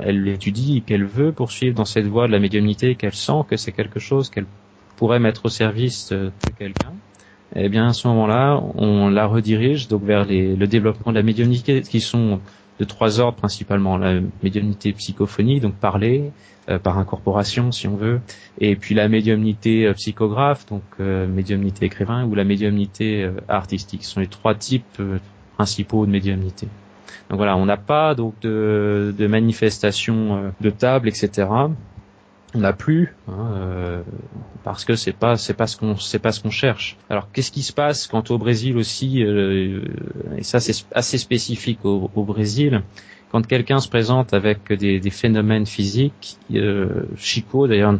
elle 0.00 0.26
étudie, 0.28 0.82
qu'elle 0.86 1.04
veut 1.04 1.32
poursuivre 1.32 1.74
dans 1.74 1.84
cette 1.84 2.06
voie 2.06 2.26
de 2.28 2.32
la 2.32 2.38
médiumnité, 2.38 2.94
qu'elle 2.94 3.14
sent 3.14 3.42
que 3.48 3.56
c'est 3.56 3.72
quelque 3.72 3.98
chose 3.98 4.30
qu'elle 4.30 4.46
pourrait 4.96 5.18
mettre 5.18 5.46
au 5.46 5.48
service 5.48 6.10
de 6.10 6.30
quelqu'un, 6.58 6.92
eh 7.56 7.68
bien 7.68 7.88
à 7.88 7.92
ce 7.92 8.06
moment-là, 8.08 8.62
on 8.76 9.08
la 9.08 9.26
redirige 9.26 9.88
donc 9.88 10.04
vers 10.04 10.24
les, 10.24 10.54
le 10.54 10.66
développement 10.66 11.12
de 11.12 11.16
la 11.16 11.24
médiumnité, 11.24 11.82
qui 11.82 12.00
sont 12.00 12.40
de 12.78 12.84
trois 12.84 13.20
ordres 13.20 13.36
principalement 13.36 13.96
la 13.96 14.20
médiumnité 14.42 14.92
psychophonique, 14.92 15.60
donc 15.60 15.74
parler 15.74 16.30
euh, 16.68 16.78
par 16.78 16.98
incorporation 16.98 17.72
si 17.72 17.88
on 17.88 17.96
veut, 17.96 18.20
et 18.60 18.76
puis 18.76 18.94
la 18.94 19.08
médiumnité 19.08 19.86
euh, 19.86 19.94
psychographe, 19.94 20.64
donc 20.66 20.82
euh, 21.00 21.26
médiumnité 21.26 21.86
écrivain, 21.86 22.24
ou 22.24 22.34
la 22.34 22.44
médiumnité 22.44 23.28
artistique. 23.48 24.04
Ce 24.04 24.12
sont 24.12 24.20
les 24.20 24.28
trois 24.28 24.54
types 24.54 25.02
principaux 25.56 26.06
de 26.06 26.10
médiumnité. 26.10 26.68
Donc 27.30 27.38
voilà, 27.38 27.56
on 27.56 27.66
n'a 27.66 27.76
pas 27.76 28.14
donc 28.14 28.34
de, 28.42 29.26
manifestations 29.26 30.36
euh, 30.36 30.50
de 30.60 30.70
table, 30.70 31.08
etc. 31.08 31.48
On 32.54 32.58
n'a 32.58 32.74
plus 32.74 33.14
hein, 33.28 33.52
euh, 33.54 34.02
parce 34.62 34.84
que 34.84 34.94
c'est 34.94 35.12
pas 35.12 35.36
ce 35.36 35.52
qu'on 35.76 35.94
pas 36.20 36.32
ce 36.32 36.40
qu'on 36.40 36.50
cherche. 36.50 36.98
Alors 37.08 37.30
qu'est-ce 37.32 37.50
qui 37.50 37.62
se 37.62 37.72
passe 37.72 38.06
quand 38.06 38.30
au 38.30 38.38
Brésil 38.38 38.76
aussi 38.76 39.24
euh, 39.24 39.80
et 40.36 40.42
ça 40.42 40.60
c'est 40.60 40.74
assez 40.94 41.16
spécifique 41.16 41.84
au, 41.84 42.08
Brésil 42.24 42.82
quand 43.30 43.46
quelqu'un 43.46 43.80
se 43.80 43.88
présente 43.88 44.34
avec 44.34 44.70
des, 44.70 45.00
des 45.00 45.10
phénomènes 45.10 45.64
physiques, 45.64 46.36
Chico 47.16 47.66
d'ailleurs 47.66 47.94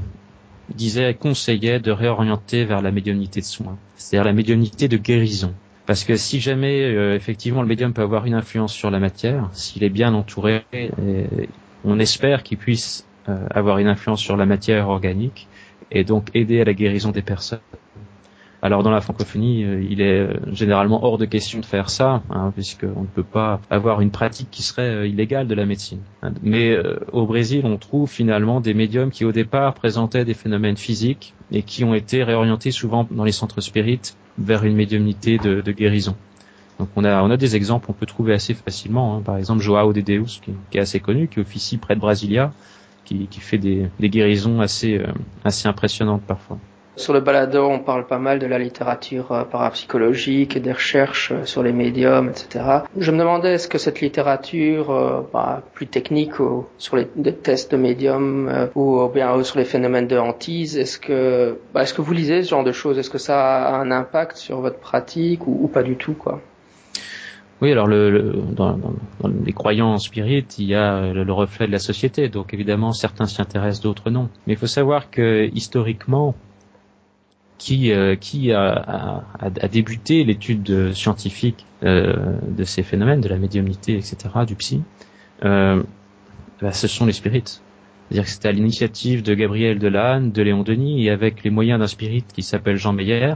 disait 0.74 1.14
conseillait 1.14 1.80
de 1.80 1.90
réorienter 1.90 2.66
vers 2.66 2.82
la 2.82 2.90
médiumnité 2.90 3.40
de 3.40 3.46
soins, 3.46 3.78
c'est-à-dire 3.96 4.24
la 4.24 4.34
médiumnité 4.34 4.88
de 4.88 4.98
guérison. 4.98 5.54
Parce 5.92 6.04
que 6.04 6.16
si 6.16 6.40
jamais 6.40 6.84
euh, 6.84 7.14
effectivement 7.14 7.60
le 7.60 7.68
médium 7.68 7.92
peut 7.92 8.00
avoir 8.00 8.24
une 8.24 8.32
influence 8.32 8.72
sur 8.72 8.90
la 8.90 8.98
matière, 8.98 9.50
s'il 9.52 9.84
est 9.84 9.90
bien 9.90 10.14
entouré, 10.14 10.64
on 11.84 11.98
espère 11.98 12.42
qu'il 12.44 12.56
puisse 12.56 13.06
euh, 13.28 13.46
avoir 13.50 13.76
une 13.76 13.88
influence 13.88 14.22
sur 14.22 14.38
la 14.38 14.46
matière 14.46 14.88
organique 14.88 15.48
et 15.90 16.02
donc 16.02 16.30
aider 16.32 16.62
à 16.62 16.64
la 16.64 16.72
guérison 16.72 17.10
des 17.10 17.20
personnes. 17.20 17.60
Alors 18.62 18.82
dans 18.84 18.90
la 18.90 19.00
francophonie, 19.00 19.64
euh, 19.64 19.82
il 19.82 20.00
est 20.00 20.28
généralement 20.52 21.04
hors 21.04 21.18
de 21.18 21.24
question 21.24 21.58
de 21.58 21.66
faire 21.66 21.90
ça, 21.90 22.22
hein, 22.30 22.52
puisqu'on 22.54 23.02
ne 23.02 23.06
peut 23.06 23.24
pas 23.24 23.60
avoir 23.70 24.00
une 24.00 24.12
pratique 24.12 24.48
qui 24.50 24.62
serait 24.62 25.08
illégale 25.08 25.48
de 25.48 25.54
la 25.54 25.66
médecine. 25.66 25.98
Mais 26.42 26.76
au 27.12 27.26
Brésil, 27.26 27.62
on 27.64 27.76
trouve 27.76 28.08
finalement 28.08 28.60
des 28.60 28.72
médiums 28.74 29.10
qui 29.10 29.24
au 29.24 29.32
départ 29.32 29.74
présentaient 29.74 30.24
des 30.24 30.34
phénomènes 30.34 30.76
physiques 30.76 31.34
et 31.50 31.62
qui 31.62 31.84
ont 31.84 31.94
été 31.94 32.22
réorientés 32.22 32.70
souvent 32.70 33.06
dans 33.10 33.24
les 33.24 33.32
centres 33.32 33.60
spirites 33.60 34.16
vers 34.38 34.64
une 34.64 34.74
médiumnité 34.74 35.38
de, 35.38 35.60
de, 35.60 35.72
guérison. 35.72 36.16
Donc 36.78 36.88
on 36.96 37.04
a, 37.04 37.22
on 37.22 37.30
a 37.30 37.36
des 37.36 37.54
exemples, 37.56 37.86
on 37.90 37.92
peut 37.92 38.06
trouver 38.06 38.32
assez 38.32 38.54
facilement. 38.54 39.16
Hein. 39.16 39.22
Par 39.22 39.36
exemple, 39.36 39.60
Joao 39.60 39.92
de 39.92 40.00
Deus, 40.00 40.40
qui, 40.42 40.52
qui, 40.70 40.78
est 40.78 40.80
assez 40.80 41.00
connu, 41.00 41.28
qui 41.28 41.40
officie 41.40 41.76
près 41.76 41.94
de 41.94 42.00
Brasilia, 42.00 42.52
qui, 43.04 43.26
qui 43.26 43.40
fait 43.40 43.58
des, 43.58 43.88
des 44.00 44.08
guérisons 44.08 44.60
assez, 44.60 44.98
euh, 44.98 45.06
assez 45.44 45.68
impressionnantes 45.68 46.22
parfois. 46.22 46.58
Sur 46.94 47.14
le 47.14 47.20
balado, 47.20 47.64
on 47.64 47.78
parle 47.78 48.06
pas 48.06 48.18
mal 48.18 48.38
de 48.38 48.46
la 48.46 48.58
littérature 48.58 49.32
euh, 49.32 49.44
parapsychologique 49.44 50.60
des 50.60 50.72
recherches 50.72 51.32
euh, 51.32 51.46
sur 51.46 51.62
les 51.62 51.72
médiums, 51.72 52.28
etc. 52.28 52.82
Je 52.98 53.10
me 53.10 53.18
demandais 53.18 53.54
est-ce 53.54 53.66
que 53.66 53.78
cette 53.78 54.02
littérature 54.02 54.90
euh, 54.90 55.22
bah, 55.32 55.62
plus 55.72 55.86
technique 55.86 56.32
sur 56.76 56.96
les, 56.96 57.06
tests 57.06 57.72
de 57.72 57.78
médiums 57.78 58.68
ou 58.74 59.08
bien 59.08 59.42
sur 59.42 59.58
les 59.58 59.64
phénomènes 59.64 60.06
de 60.06 60.18
hantise, 60.18 60.76
est-ce 60.76 60.98
que 60.98 61.58
bah, 61.72 61.82
est-ce 61.82 61.94
que 61.94 62.02
vous 62.02 62.12
lisez 62.12 62.42
ce 62.42 62.50
genre 62.50 62.64
de 62.64 62.72
choses? 62.72 62.98
Est-ce 62.98 63.10
que 63.10 63.18
ça 63.18 63.68
a 63.68 63.76
un 63.76 63.90
impact 63.90 64.36
sur 64.36 64.60
votre 64.60 64.78
pratique 64.78 65.46
ou, 65.46 65.68
pas 65.68 65.82
du 65.82 65.96
tout 65.96 66.12
quoi? 66.12 66.40
Oui, 67.62 67.72
alors 67.72 67.88
dans, 67.88 68.78
les 69.46 69.52
croyants 69.52 69.92
en 69.92 69.98
spirit, 69.98 70.44
il 70.58 70.66
y 70.66 70.74
a 70.74 71.12
le, 71.12 71.24
le, 71.24 71.32
reflet 71.32 71.66
de 71.66 71.72
la 71.72 71.78
société. 71.78 72.28
Donc 72.28 72.52
évidemment, 72.52 72.92
certains 72.92 73.26
s'y 73.26 73.40
intéressent, 73.40 73.82
d'autres 73.82 74.10
non. 74.10 74.28
Mais 74.46 74.54
il 74.54 74.58
faut 74.58 74.66
savoir 74.66 75.10
que 75.10 75.48
historiquement, 75.54 76.34
qui, 77.62 77.92
euh, 77.92 78.16
qui 78.16 78.50
a, 78.50 78.72
a, 78.72 79.22
a, 79.38 79.68
débuté 79.68 80.24
l'étude 80.24 80.92
scientifique 80.94 81.64
euh, 81.84 82.36
de 82.48 82.64
ces 82.64 82.82
phénomènes, 82.82 83.20
de 83.20 83.28
la 83.28 83.38
médiumnité, 83.38 83.94
etc., 83.94 84.16
du 84.44 84.56
psy, 84.56 84.82
euh, 85.44 85.80
bah, 86.60 86.72
ce 86.72 86.88
sont 86.88 87.06
les 87.06 87.12
spirites. 87.12 87.62
C'est-à-dire 88.08 88.24
que 88.24 88.30
c'était 88.30 88.48
à 88.48 88.52
l'initiative 88.52 89.22
de 89.22 89.32
Gabriel 89.34 89.78
Delanne, 89.78 90.32
de 90.32 90.42
Léon 90.42 90.64
Denis, 90.64 91.06
et 91.06 91.10
avec 91.10 91.44
les 91.44 91.50
moyens 91.50 91.78
d'un 91.78 91.86
spirit 91.86 92.24
qui 92.34 92.42
s'appelle 92.42 92.78
Jean 92.78 92.94
Meyer, 92.94 93.34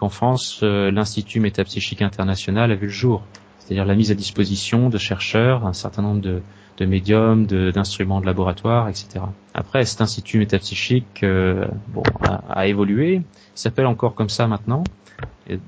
qu'en 0.00 0.08
France, 0.08 0.58
euh, 0.64 0.90
l'Institut 0.90 1.38
métapsychique 1.38 2.02
international 2.02 2.72
a 2.72 2.74
vu 2.74 2.86
le 2.86 2.92
jour. 2.92 3.22
C'est-à-dire 3.68 3.84
la 3.84 3.96
mise 3.96 4.10
à 4.10 4.14
disposition 4.14 4.88
de 4.88 4.96
chercheurs, 4.96 5.66
un 5.66 5.74
certain 5.74 6.00
nombre 6.00 6.22
de, 6.22 6.86
médiums, 6.86 7.44
d'instruments 7.44 8.18
de, 8.22 8.24
laboratoire, 8.24 8.88
etc. 8.88 9.20
Après, 9.52 9.84
cet 9.84 10.00
institut 10.00 10.38
métapsychique 10.38 11.22
euh, 11.22 11.66
bon, 11.88 12.02
a, 12.48 12.66
évolué. 12.66 13.16
Il 13.16 13.22
s'appelle 13.54 13.84
encore 13.84 14.14
comme 14.14 14.30
ça 14.30 14.46
maintenant. 14.46 14.84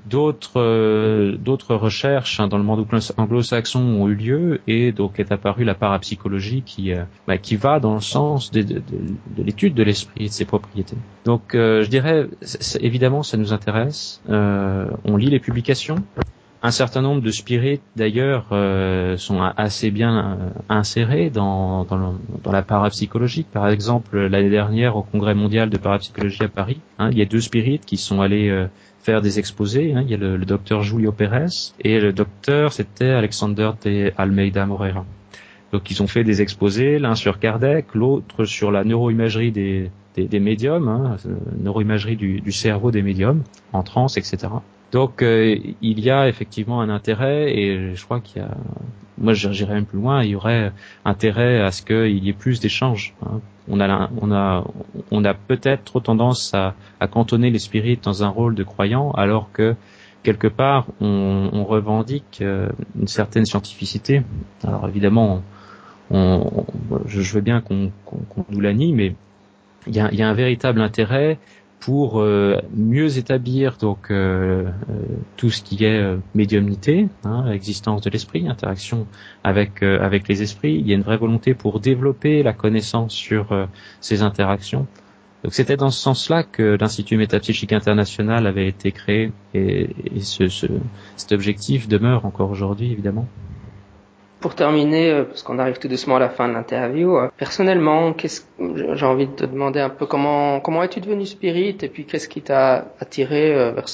D'autres 0.09 0.59
euh, 0.59 1.37
d'autres 1.37 1.75
recherches 1.75 2.39
hein, 2.39 2.47
dans 2.47 2.57
le 2.57 2.63
monde 2.63 2.87
anglo-saxon 3.17 3.79
ont 3.79 4.07
eu 4.07 4.15
lieu 4.15 4.61
et 4.65 4.91
donc 4.91 5.19
est 5.19 5.31
apparue 5.31 5.63
la 5.63 5.75
parapsychologie 5.75 6.63
qui 6.63 6.93
euh, 6.93 7.03
bah, 7.27 7.35
va 7.59 7.79
dans 7.79 7.95
le 7.95 7.99
sens 7.99 8.49
de 8.49 8.81
l'étude 9.37 9.75
de 9.75 9.83
l'esprit 9.83 10.25
et 10.25 10.27
de 10.27 10.33
ses 10.33 10.45
propriétés. 10.45 10.97
Donc 11.25 11.51
je 11.53 11.87
dirais 11.87 12.27
évidemment 12.79 13.21
ça 13.21 13.37
nous 13.37 13.53
intéresse. 13.53 14.21
on 14.29 15.17
lit 15.17 15.29
les 15.29 15.39
publications, 15.39 15.95
un 16.63 16.71
certain 16.71 17.01
nombre 17.01 17.21
de 17.21 17.31
spirites, 17.31 17.81
d'ailleurs, 17.95 18.45
euh, 18.51 19.17
sont 19.17 19.41
assez 19.41 19.89
bien 19.89 20.19
euh, 20.19 20.49
insérés 20.69 21.31
dans, 21.31 21.85
dans, 21.85 22.51
la 22.51 22.61
parapsychologie. 22.61 23.45
Par 23.51 23.67
exemple, 23.67 24.19
l'année 24.27 24.51
dernière, 24.51 24.95
au 24.95 25.01
Congrès 25.01 25.33
mondial 25.33 25.71
de 25.71 25.77
parapsychologie 25.77 26.43
à 26.43 26.49
Paris, 26.49 26.79
hein, 26.99 27.09
il 27.11 27.17
y 27.17 27.21
a 27.23 27.25
deux 27.25 27.41
spirites 27.41 27.85
qui 27.85 27.97
sont 27.97 28.21
allés 28.21 28.49
euh, 28.49 28.67
faire 28.99 29.21
des 29.21 29.39
exposés. 29.39 29.93
Hein. 29.93 30.03
Il 30.05 30.11
y 30.11 30.13
a 30.13 30.17
le, 30.17 30.37
docteur 30.37 30.83
Julio 30.83 31.11
Pérez 31.11 31.73
et 31.79 31.99
le 31.99 32.13
docteur, 32.13 32.73
c'était 32.73 33.09
Alexander 33.09 33.71
de 33.83 34.11
Almeida 34.17 34.65
Moreira. 34.67 35.05
Donc 35.71 35.89
ils 35.89 36.03
ont 36.03 36.07
fait 36.07 36.23
des 36.23 36.43
exposés, 36.43 36.99
l'un 36.99 37.15
sur 37.15 37.39
Kardec, 37.39 37.95
l'autre 37.95 38.45
sur 38.45 38.71
la 38.71 38.83
neuroimagerie 38.83 39.51
des, 39.51 39.89
des, 40.15 40.39
médiums, 40.39 40.89
hein, 40.89 41.15
neuroimagerie 41.57 42.17
du, 42.17 42.41
du 42.41 42.51
cerveau 42.51 42.91
des 42.91 43.01
médiums, 43.01 43.41
en 43.71 43.81
transe, 43.81 44.17
etc. 44.17 44.49
Donc 44.91 45.21
euh, 45.21 45.57
il 45.81 45.99
y 45.99 46.09
a 46.09 46.27
effectivement 46.27 46.81
un 46.81 46.89
intérêt 46.89 47.55
et 47.57 47.95
je 47.95 48.03
crois 48.03 48.19
qu'il 48.19 48.41
y 48.41 48.45
a, 48.45 48.51
moi 49.17 49.33
j'irais 49.33 49.75
même 49.75 49.85
plus 49.85 49.99
loin, 49.99 50.23
il 50.23 50.31
y 50.31 50.35
aurait 50.35 50.73
intérêt 51.05 51.61
à 51.61 51.71
ce 51.71 51.81
qu'il 51.81 52.23
y 52.23 52.29
ait 52.29 52.33
plus 52.33 52.59
d'échanges. 52.59 53.13
Hein. 53.25 53.39
On 53.69 53.79
a, 53.79 54.09
on 54.19 54.31
a, 54.33 54.65
on 55.11 55.23
a 55.23 55.33
peut-être 55.33 55.85
trop 55.85 56.01
tendance 56.01 56.53
à, 56.53 56.73
à, 56.99 57.07
cantonner 57.07 57.51
les 57.51 57.59
spirites 57.59 58.03
dans 58.03 58.23
un 58.23 58.27
rôle 58.27 58.55
de 58.55 58.63
croyant, 58.63 59.11
alors 59.11 59.51
que 59.53 59.75
quelque 60.23 60.47
part 60.47 60.87
on, 60.99 61.49
on 61.53 61.63
revendique 61.63 62.39
euh, 62.41 62.69
une 62.99 63.07
certaine 63.07 63.45
scientificité. 63.45 64.23
Alors 64.67 64.89
évidemment, 64.89 65.41
on, 66.09 66.65
je, 67.05 67.33
veux 67.33 67.41
bien 67.41 67.61
qu'on 67.61 67.91
nous 68.49 68.59
l'anime, 68.59 68.95
mais 68.97 69.15
il 69.87 69.95
y 69.95 69.99
a, 69.99 70.11
y 70.11 70.21
a 70.21 70.27
un 70.27 70.33
véritable 70.33 70.81
intérêt 70.81 71.39
pour 71.81 72.21
euh, 72.21 72.61
mieux 72.75 73.17
établir 73.17 73.75
donc 73.77 74.11
euh, 74.11 74.65
euh, 74.89 74.93
tout 75.35 75.49
ce 75.49 75.63
qui 75.63 75.83
est 75.83 76.15
médiumnité, 76.35 77.09
hein, 77.25 77.51
existence 77.51 78.01
de 78.01 78.09
l'esprit, 78.11 78.47
interaction 78.47 79.07
avec 79.43 79.83
avec 79.83 80.27
les 80.27 80.43
esprits. 80.43 80.75
Il 80.75 80.87
y 80.87 80.93
a 80.93 80.95
une 80.95 81.01
vraie 81.01 81.17
volonté 81.17 81.53
pour 81.55 81.79
développer 81.79 82.43
la 82.43 82.53
connaissance 82.53 83.13
sur 83.13 83.67
ces 83.99 84.21
interactions. 84.21 84.85
Donc 85.43 85.55
c'était 85.55 85.75
dans 85.75 85.89
ce 85.89 85.99
sens-là 85.99 86.43
que 86.43 86.77
l'Institut 86.79 87.17
métapsychique 87.17 87.73
international 87.73 88.45
avait 88.45 88.67
été 88.67 88.91
créé 88.91 89.31
et, 89.55 89.89
ce, 90.19 90.47
cet 91.15 91.31
objectif 91.31 91.87
demeure 91.87 92.25
encore 92.25 92.51
aujourd'hui 92.51 92.91
évidemment. 92.91 93.27
Pour 94.41 94.55
terminer, 94.55 95.11
euh, 95.11 95.23
parce 95.23 95.43
qu'on 95.43 95.59
arrive 95.59 95.77
tout 95.77 95.87
doucement 95.87 96.15
à 96.15 96.19
la 96.19 96.29
fin 96.29 96.47
de 96.49 96.53
l'interview, 96.53 97.15
euh, 97.15 97.29
personnellement, 97.37 98.11
qu'est-ce, 98.11 98.41
j'ai 98.95 99.05
envie 99.05 99.27
de 99.27 99.33
te 99.33 99.45
demander 99.45 99.79
un 99.79 99.89
peu 99.89 100.07
comment 100.07 100.59
comment 100.59 100.81
es-tu 100.81 100.99
devenu 100.99 101.27
spirit 101.27 101.77
et 101.81 101.87
puis 101.87 102.05
qu'est-ce 102.05 102.27
qui 102.27 102.41
t'a 102.41 102.87
attiré 102.99 103.53
euh, 103.53 103.71
vers, 103.71 103.85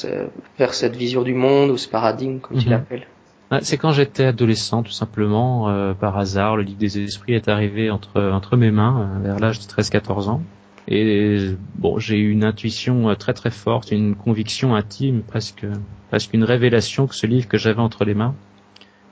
vers 0.58 0.74
cette 0.74 0.96
vision 0.96 1.24
du 1.24 1.34
monde 1.34 1.70
ou 1.70 1.78
ce 1.78 1.90
paradigme 1.90 2.40
comme 2.40 2.58
tu 2.58 2.68
mhm. 2.68 2.72
l'appelles? 2.72 3.08
Ah, 3.52 3.60
c'est 3.62 3.78
quand 3.78 3.92
j'étais 3.92 4.26
adolescent, 4.26 4.84
tout 4.84 4.92
simplement, 4.92 5.94
par 5.96 6.18
hasard, 6.18 6.58
le 6.58 6.64
livre 6.64 6.80
des 6.80 7.00
esprits 7.00 7.34
est 7.34 7.48
arrivé 7.48 7.90
entre 7.90 8.22
entre 8.22 8.58
mes 8.58 8.72
mains, 8.72 9.10
vers 9.24 9.40
l'âge 9.40 9.60
de 9.60 9.64
13-14 9.64 10.28
ans. 10.28 10.42
Et 10.90 11.52
bon, 11.76 11.98
j'ai 11.98 12.18
eu 12.18 12.32
une 12.32 12.44
intuition 12.44 13.16
très 13.16 13.34
très 13.34 13.52
forte, 13.52 13.92
une 13.92 14.16
conviction 14.16 14.76
intime, 14.76 15.22
presque 15.22 15.66
presque 16.10 16.34
une 16.34 16.44
révélation 16.44 17.08
que 17.08 17.16
ce 17.16 17.26
livre 17.26 17.48
que 17.48 17.58
j'avais 17.58 17.80
entre 17.80 18.04
les 18.04 18.16
mains 18.16 18.36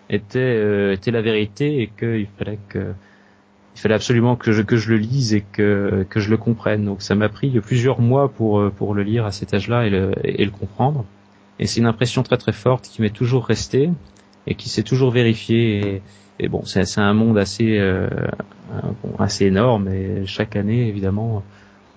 était 0.10 0.40
euh, 0.40 0.94
était 0.94 1.12
la 1.12 1.22
vérité 1.22 1.82
et 1.82 1.88
qu'il 1.88 2.28
fallait 2.38 2.60
que 2.70 2.94
il 3.76 3.82
fallait 3.82 3.96
absolument 3.96 4.36
que 4.36 4.52
je 4.52 4.62
que 4.62 4.78
je 4.78 4.90
le 4.90 4.98
lise 4.98 5.34
et 5.34 5.42
que 5.42 6.06
que 6.10 6.20
je 6.20 6.30
le 6.30 6.38
comprenne. 6.38 6.86
Donc 6.86 7.02
ça 7.02 7.16
m'a 7.16 7.30
pris 7.30 7.50
plusieurs 7.60 8.00
mois 8.00 8.30
pour 8.30 8.60
euh, 8.60 8.70
pour 8.70 8.94
le 8.94 9.04
lire 9.04 9.26
à 9.26 9.32
cet 9.32 9.54
âge-là 9.54 9.86
et 9.86 9.90
le 9.90 10.12
et 10.24 10.46
le 10.46 10.52
comprendre. 10.52 11.06
Et 11.60 11.68
c'est 11.68 11.80
une 11.80 11.88
impression 11.88 12.24
très 12.24 12.38
très 12.38 12.52
forte 12.52 12.88
qui 12.88 13.02
m'est 13.02 13.10
toujours 13.14 13.46
restée 13.46 13.90
et 14.48 14.56
qui 14.56 14.70
s'est 14.70 14.84
toujours 14.84 15.12
vérifiée. 15.12 16.02
Et, 16.38 16.50
bon, 16.50 16.66
c'est 16.66 17.00
un 17.00 17.14
monde 17.14 17.38
assez 17.38 17.78
euh, 17.80 18.10
bon, 19.04 19.16
assez 19.20 19.46
énorme 19.46 19.88
et 19.88 20.26
chaque 20.26 20.56
année 20.56 20.88
évidemment 20.88 21.44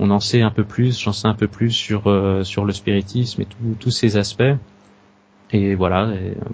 on 0.01 0.13
en 0.13 0.21
sait 0.21 0.43
un 0.43 0.53
peu 0.53 0.63
plus, 0.63 1.01
j'en 1.01 1.13
sais 1.13 1.27
un 1.27 1.35
peu 1.35 1.49
plus 1.49 1.73
sur 1.73 2.03
sur 2.45 2.65
le 2.65 2.73
spiritisme 2.73 3.43
et 3.43 3.47
tous 3.81 3.91
ces 3.91 4.17
aspects. 4.17 4.55
Et 5.51 5.75
voilà, 5.75 6.13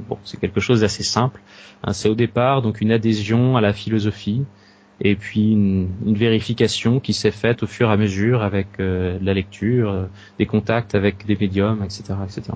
bon, 0.08 0.18
c'est 0.24 0.38
quelque 0.38 0.60
chose 0.60 0.82
d'assez 0.82 1.02
simple. 1.02 1.40
Hein, 1.82 1.92
c'est 1.92 2.08
au 2.08 2.14
départ 2.14 2.62
donc 2.62 2.80
une 2.80 2.92
adhésion 2.92 3.56
à 3.56 3.60
la 3.60 3.72
philosophie 3.72 4.44
et 5.00 5.16
puis 5.16 5.52
une, 5.52 5.88
vérification 6.06 7.00
qui 7.00 7.12
s'est 7.12 7.30
faite 7.30 7.62
au 7.62 7.66
fur 7.66 7.90
et 7.90 7.92
à 7.92 7.96
mesure 7.96 8.42
avec 8.42 8.68
euh, 8.80 9.18
la 9.20 9.34
lecture, 9.34 9.90
euh, 9.90 10.04
des 10.38 10.46
contacts 10.46 10.94
avec 10.94 11.26
des 11.26 11.36
médiums, 11.36 11.82
etc., 11.82 12.14
etc. 12.24 12.52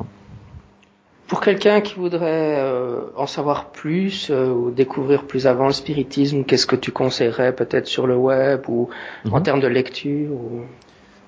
Pour 1.27 1.41
quelqu'un 1.41 1.83
qui 1.83 1.97
voudrait 1.97 2.57
euh, 2.59 3.01
en 3.17 3.27
savoir 3.27 3.71
plus 3.71 4.31
ou 4.31 4.71
découvrir 4.71 5.25
plus 5.25 5.47
avant 5.47 5.67
le 5.67 5.75
spiritisme, 5.75 6.45
qu'est-ce 6.45 6.67
que 6.67 6.77
tu 6.77 6.91
conseillerais 6.91 7.55
peut-être 7.55 7.87
sur 7.87 8.07
le 8.07 8.17
web 8.17 8.63
ou 8.69 8.89
en 9.31 9.37
mhm. 9.37 9.43
termes 9.43 9.61
de 9.61 9.67
lecture 9.67 10.31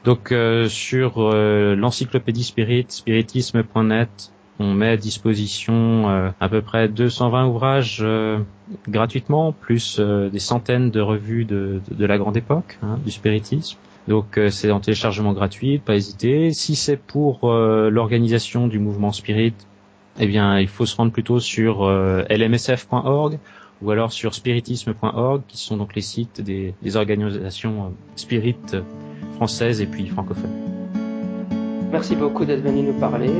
Donc 0.04 0.32
sur 0.68 1.20
l'encyclopédie 1.20 2.44
spirit, 2.44 2.86
spiritisme.net, 2.88 4.32
on 4.60 4.74
met 4.74 4.90
à 4.90 4.96
disposition 4.98 6.08
euh, 6.10 6.30
à 6.38 6.48
peu 6.50 6.60
près 6.60 6.86
220 6.86 7.46
ouvrages 7.46 8.00
euh, 8.02 8.38
gratuitement, 8.88 9.52
plus 9.52 9.96
euh, 9.98 10.28
des 10.28 10.38
centaines 10.38 10.90
de 10.90 11.00
revues 11.00 11.46
de, 11.46 11.80
la 11.98 12.18
grande 12.18 12.36
époque 12.36 12.78
hein, 12.82 12.98
du 13.04 13.10
spiritisme. 13.10 13.78
Donc 14.06 14.40
c'est 14.50 14.70
en 14.70 14.80
téléchargement 14.80 15.32
gratuit, 15.32 15.78
pas 15.78 15.94
hésiter. 15.94 16.52
Si 16.52 16.74
c'est 16.74 16.96
pour 16.96 17.48
l'organisation 17.52 18.66
du 18.66 18.78
mouvement 18.78 19.12
spirit, 19.12 19.52
eh 20.18 20.26
bien 20.26 20.58
il 20.58 20.66
faut 20.66 20.86
se 20.86 20.96
rendre 20.96 21.12
plutôt 21.12 21.38
sur 21.38 21.88
lmsf.org 22.28 23.38
ou 23.82 23.90
alors 23.90 24.10
sur 24.10 24.34
spiritisme.org, 24.34 25.42
qui 25.46 25.58
sont 25.58 25.76
donc 25.76 25.94
les 25.94 26.00
sites 26.00 26.40
des, 26.40 26.74
organisations 26.96 27.92
spirit 28.16 28.56
françaises 29.34 29.80
et 29.80 29.86
puis 29.86 30.08
francophones. 30.08 30.50
Merci 31.92 32.16
beaucoup 32.16 32.44
d'être 32.44 32.62
venu 32.62 32.82
nous 32.82 32.98
parler. 32.98 33.30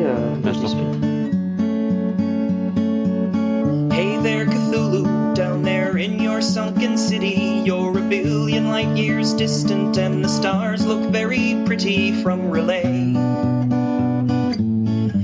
Sunken 6.51 6.99
city. 6.99 7.63
You're 7.65 7.97
a 7.97 8.03
billion 8.03 8.71
light 8.71 8.97
years 8.97 9.35
distant, 9.35 9.97
and 9.99 10.25
the 10.25 10.29
stars 10.29 10.85
look 10.85 11.13
very 11.13 11.63
pretty 11.65 12.21
from 12.23 12.51
relay. 12.51 13.15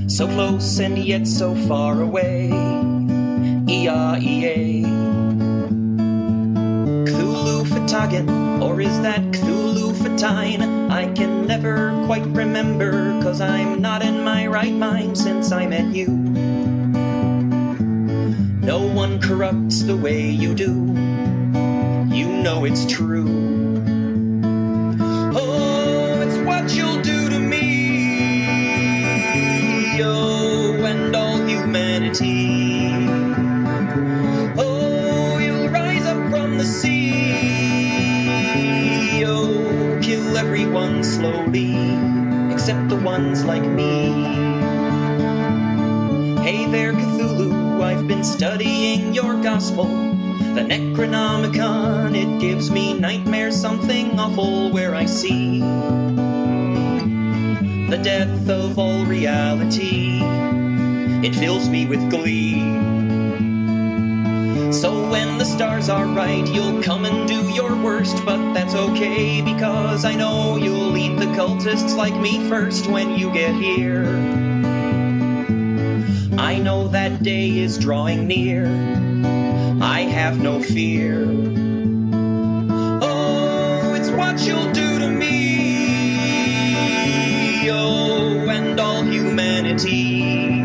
So 0.07 0.25
close 0.27 0.79
and 0.79 0.97
yet 0.97 1.27
so 1.27 1.53
far 1.53 2.01
away. 2.01 2.45
E-A-E-A. 3.67 4.83
Cthulhu 7.07 7.65
Fatagan, 7.65 8.61
or 8.63 8.79
is 8.79 9.01
that 9.01 9.19
Cthulhu 9.19 9.93
Fatine? 9.95 10.89
I 10.89 11.11
can 11.11 11.45
never 11.45 12.05
quite 12.05 12.25
remember, 12.25 13.21
cause 13.21 13.41
I'm 13.41 13.81
not 13.81 14.01
in 14.01 14.23
my 14.23 14.47
right 14.47 14.71
mind 14.71 15.17
since 15.17 15.51
I 15.51 15.65
met 15.67 15.93
you. 15.93 16.07
No 18.67 18.79
one 18.85 19.21
corrupts 19.21 19.83
the 19.83 19.95
way 19.95 20.29
you 20.29 20.53
do, 20.53 20.86
know 22.47 22.63
it's 22.63 22.85
true. 22.85 23.27
Oh, 25.35 26.21
it's 26.21 26.37
what 26.47 26.73
you'll 26.73 27.01
do 27.01 27.29
to 27.31 27.37
me, 27.37 28.41
oh, 30.01 30.81
and 30.85 31.13
all 31.13 31.45
humanity. 31.45 32.87
Oh, 34.57 35.37
you'll 35.39 35.67
rise 35.67 36.05
up 36.05 36.29
from 36.29 36.57
the 36.57 36.63
sea, 36.63 37.35
oh, 39.25 39.99
kill 40.01 40.37
everyone 40.37 41.03
slowly 41.03 41.75
except 42.53 42.87
the 42.87 42.95
ones 42.95 43.43
like 43.43 43.65
me. 43.65 44.13
Hey 46.43 46.65
there, 46.71 46.93
Cthulhu, 46.93 47.81
I've 47.83 48.07
been 48.07 48.23
studying 48.23 49.13
your 49.13 49.33
gospel. 49.43 50.06
The 50.39 50.61
Necronomicon, 50.61 52.15
it 52.15 52.39
gives 52.39 52.69
me 52.71 52.93
nightmares, 52.93 53.59
something 53.59 54.19
awful 54.19 54.71
where 54.71 54.95
I 54.95 55.05
see 55.05 55.59
the 57.89 57.97
death 57.97 58.49
of 58.49 58.77
all 58.77 59.05
reality. 59.05 60.19
It 61.25 61.33
fills 61.35 61.69
me 61.69 61.85
with 61.85 62.09
glee. 62.09 62.55
So 64.73 65.09
when 65.09 65.37
the 65.37 65.45
stars 65.45 65.87
are 65.89 66.05
right, 66.05 66.45
you'll 66.45 66.83
come 66.83 67.05
and 67.05 67.27
do 67.27 67.49
your 67.49 67.73
worst, 67.81 68.25
but 68.25 68.53
that's 68.53 68.75
okay 68.75 69.41
because 69.41 70.03
I 70.03 70.15
know 70.15 70.57
you'll 70.57 70.97
eat 70.97 71.17
the 71.17 71.27
cultists 71.27 71.95
like 71.95 72.15
me 72.15 72.49
first 72.49 72.87
when 72.87 73.17
you 73.17 73.31
get 73.31 73.55
here. 73.55 74.05
I 76.37 76.59
know 76.59 76.89
that 76.89 77.23
day 77.23 77.57
is 77.57 77.77
drawing 77.77 78.27
near. 78.27 78.96
I 79.79 80.01
have 80.01 80.41
no 80.41 80.61
fear. 80.61 81.23
Oh, 83.01 83.93
it's 83.93 84.09
what 84.09 84.39
you'll 84.41 84.71
do 84.71 84.99
to 84.99 85.07
me. 85.07 85.77
Oh, 87.69 88.49
and 88.49 88.79
all 88.79 89.03
humanity. 89.03 90.63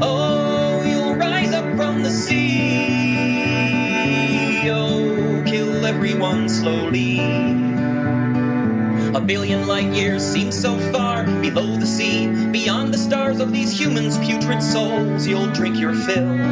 Oh, 0.00 0.82
you'll 0.84 1.14
rise 1.14 1.52
up 1.52 1.76
from 1.76 2.02
the 2.02 2.10
sea. 2.10 2.90
Oh, 4.70 5.44
kill 5.46 5.86
everyone 5.86 6.48
slowly. 6.48 7.20
A 9.14 9.20
billion 9.20 9.68
light 9.68 9.92
years 9.92 10.24
seems 10.24 10.60
so 10.60 10.76
far 10.90 11.22
below 11.24 11.76
the 11.76 11.86
sea, 11.86 12.26
beyond 12.50 12.92
the 12.92 12.98
stars 12.98 13.38
of 13.38 13.52
these 13.52 13.78
humans' 13.78 14.18
putrid 14.18 14.60
souls. 14.60 15.24
You'll 15.24 15.52
drink 15.52 15.78
your 15.78 15.94
fill. 15.94 16.43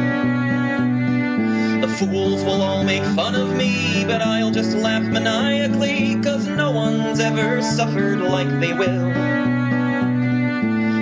Fools 2.03 2.43
will 2.43 2.61
all 2.61 2.83
make 2.83 3.01
fun 3.15 3.33
of 3.33 3.55
me, 3.55 4.03
but 4.05 4.21
I'll 4.21 4.51
just 4.51 4.75
laugh 4.75 5.03
maniacally, 5.03 6.21
cause 6.21 6.45
no 6.45 6.71
one's 6.71 7.21
ever 7.21 7.61
suffered 7.61 8.19
like 8.19 8.49
they 8.59 8.73
will. 8.73 9.09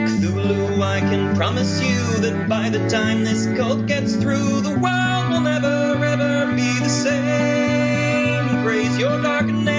Cthulhu, 0.06 0.80
I 0.80 1.00
can 1.00 1.36
promise 1.36 1.82
you 1.82 2.20
that 2.20 2.48
by 2.48 2.70
the 2.70 2.88
time 2.88 3.24
this 3.24 3.48
cult 3.58 3.88
gets 3.88 4.16
through, 4.16 4.62
the 4.62 4.78
world 4.78 5.32
will 5.32 5.42
never 5.42 6.06
ever 6.06 6.54
be 6.56 6.80
the 6.80 6.90
same 6.90 8.64
praise 8.64 8.96
your 9.00 9.20
dark 9.24 9.48
name. 9.48 9.72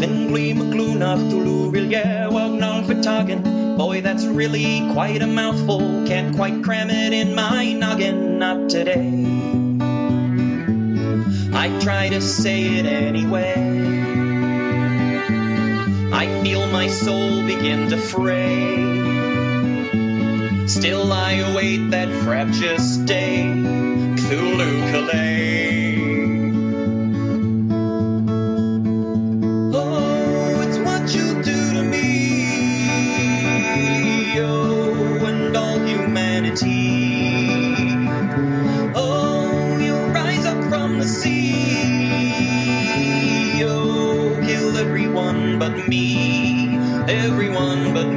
Fingli 0.00 0.54
McCluna 0.54 1.18
Thulurilya 1.28 2.32
Wagnal 2.32 2.82
Fitagen. 2.84 3.61
Boy, 3.76 4.00
that's 4.02 4.24
really 4.24 4.90
quite 4.92 5.22
a 5.22 5.26
mouthful. 5.26 6.06
Can't 6.06 6.36
quite 6.36 6.62
cram 6.62 6.90
it 6.90 7.12
in 7.12 7.34
my 7.34 7.72
noggin, 7.72 8.38
not 8.38 8.68
today. 8.70 9.22
I 11.54 11.78
try 11.80 12.08
to 12.10 12.20
say 12.20 12.78
it 12.78 12.86
anyway. 12.86 13.54
I 16.12 16.42
feel 16.42 16.66
my 16.68 16.88
soul 16.88 17.46
begin 17.46 17.88
to 17.90 17.96
fray. 17.96 18.82
Still 20.66 21.12
I 21.12 21.32
await 21.32 21.90
that 21.90 22.08
fraptious 22.24 22.96
day. 22.98 23.44
Cthulhu 24.16 24.90
Calais. 24.90 26.01